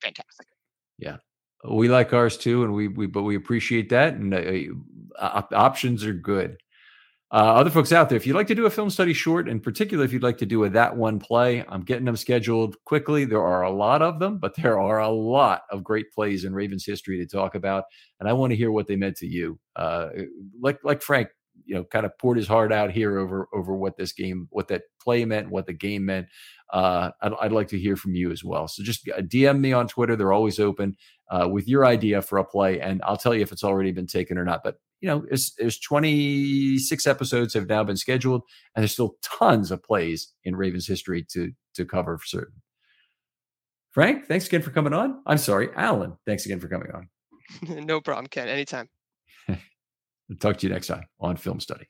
fantastic. 0.01 0.47
Yeah, 0.99 1.17
we 1.68 1.88
like 1.88 2.12
ours 2.12 2.37
too, 2.37 2.64
and 2.64 2.75
we 2.75 2.88
we 2.88 3.07
but 3.07 3.22
we 3.22 3.37
appreciate 3.37 3.88
that. 3.90 4.14
And 4.14 4.35
uh, 5.18 5.42
options 5.53 6.05
are 6.05 6.12
good. 6.12 6.59
Uh, 7.33 7.55
other 7.55 7.70
folks 7.70 7.92
out 7.92 8.11
there, 8.11 8.16
if 8.16 8.27
you'd 8.27 8.37
like 8.37 8.46
to 8.48 8.55
do 8.55 8.66
a 8.66 8.70
film 8.70 8.90
study 8.90 9.14
short, 9.14 9.48
in 9.48 9.59
particular, 9.59 10.05
if 10.05 10.12
you'd 10.12 10.22
like 10.22 10.37
to 10.37 10.44
do 10.44 10.64
a 10.64 10.68
that 10.68 10.94
one 10.94 11.18
play, 11.18 11.64
I'm 11.66 11.81
getting 11.81 12.05
them 12.05 12.16
scheduled 12.16 12.77
quickly. 12.85 13.25
There 13.25 13.42
are 13.42 13.62
a 13.62 13.70
lot 13.70 14.03
of 14.03 14.18
them, 14.18 14.37
but 14.37 14.55
there 14.57 14.79
are 14.79 15.01
a 15.01 15.09
lot 15.09 15.62
of 15.70 15.83
great 15.83 16.12
plays 16.12 16.44
in 16.44 16.53
Ravens 16.53 16.85
history 16.85 17.16
to 17.18 17.27
talk 17.27 17.55
about, 17.55 17.85
and 18.20 18.29
I 18.29 18.35
want 18.35 18.51
to 18.51 18.57
hear 18.57 18.70
what 18.70 18.87
they 18.87 18.96
meant 18.96 19.16
to 19.18 19.27
you. 19.27 19.59
Uh, 19.77 20.09
like 20.61 20.79
like 20.85 21.01
Frank, 21.01 21.29
you 21.64 21.75
know, 21.75 21.85
kind 21.85 22.07
of 22.07 22.16
poured 22.18 22.37
his 22.37 22.48
heart 22.48 22.72
out 22.72 22.90
here 22.90 23.18
over 23.18 23.48
over 23.53 23.75
what 23.75 23.96
this 23.96 24.12
game, 24.12 24.48
what 24.51 24.68
that 24.68 24.83
play 25.01 25.25
meant, 25.25 25.51
what 25.51 25.66
the 25.66 25.72
game 25.72 26.07
meant. 26.07 26.29
Uh, 26.72 27.11
I'd, 27.20 27.33
I'd, 27.40 27.53
like 27.53 27.68
to 27.68 27.79
hear 27.79 27.96
from 27.96 28.14
you 28.14 28.31
as 28.31 28.42
well. 28.42 28.66
So 28.68 28.83
just 28.83 29.09
uh, 29.09 29.20
DM 29.20 29.61
me 29.61 29.72
on 29.72 29.88
Twitter; 29.88 30.16
they're 30.16 30.33
always 30.33 30.59
open 30.59 30.96
uh, 31.31 31.48
with 31.51 31.68
your 31.68 31.85
idea 31.87 32.22
for 32.22 32.38
a 32.38 32.44
play, 32.44 32.81
and 32.81 33.01
I'll 33.05 33.16
tell 33.16 33.35
you 33.35 33.42
if 33.42 33.53
it's 33.53 33.64
already 33.64 33.92
been 33.92 34.07
taken 34.07 34.38
or 34.38 34.44
not. 34.44 34.62
But 34.64 34.77
you 35.01 35.09
know, 35.09 35.25
there's, 35.29 35.53
there's 35.59 35.81
26 35.81 37.07
episodes 37.07 37.55
have 37.55 37.68
now 37.68 37.83
been 37.85 37.96
scheduled, 37.96 38.42
and 38.75 38.83
there's 38.83 38.92
still 38.92 39.16
tons 39.22 39.70
of 39.70 39.83
plays 39.83 40.33
in 40.44 40.57
Ravens 40.57 40.87
history 40.87 41.27
to 41.33 41.53
to 41.75 41.85
cover 41.85 42.18
for 42.18 42.27
certain. 42.27 42.62
Frank, 43.90 44.27
thanks 44.27 44.46
again 44.46 44.62
for 44.62 44.70
coming 44.70 44.94
on. 44.94 45.20
I'm 45.27 45.38
sorry, 45.38 45.68
Alan. 45.77 46.16
Thanks 46.27 46.46
again 46.46 46.61
for 46.61 46.68
coming 46.68 46.90
on. 46.92 47.09
no 47.85 48.01
problem, 48.01 48.27
Ken. 48.29 48.48
Anytime. 48.48 48.88
Talk 50.37 50.59
to 50.59 50.66
you 50.66 50.73
next 50.73 50.87
time 50.87 51.05
on 51.21 51.37
Film 51.37 51.61
Study. 51.61 51.87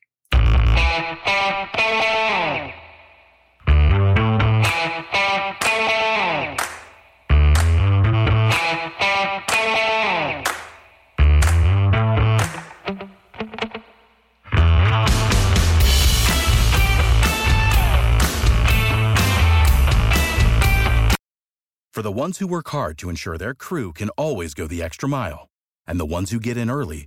For 21.92 22.00
the 22.00 22.10
ones 22.10 22.38
who 22.38 22.48
work 22.48 22.68
hard 22.70 22.98
to 22.98 23.10
ensure 23.10 23.38
their 23.38 23.54
crew 23.54 23.92
can 23.92 24.08
always 24.16 24.54
go 24.54 24.66
the 24.66 24.82
extra 24.82 25.08
mile, 25.08 25.48
and 25.86 26.00
the 26.00 26.06
ones 26.06 26.30
who 26.32 26.40
get 26.40 26.56
in 26.56 26.68
early 26.68 27.06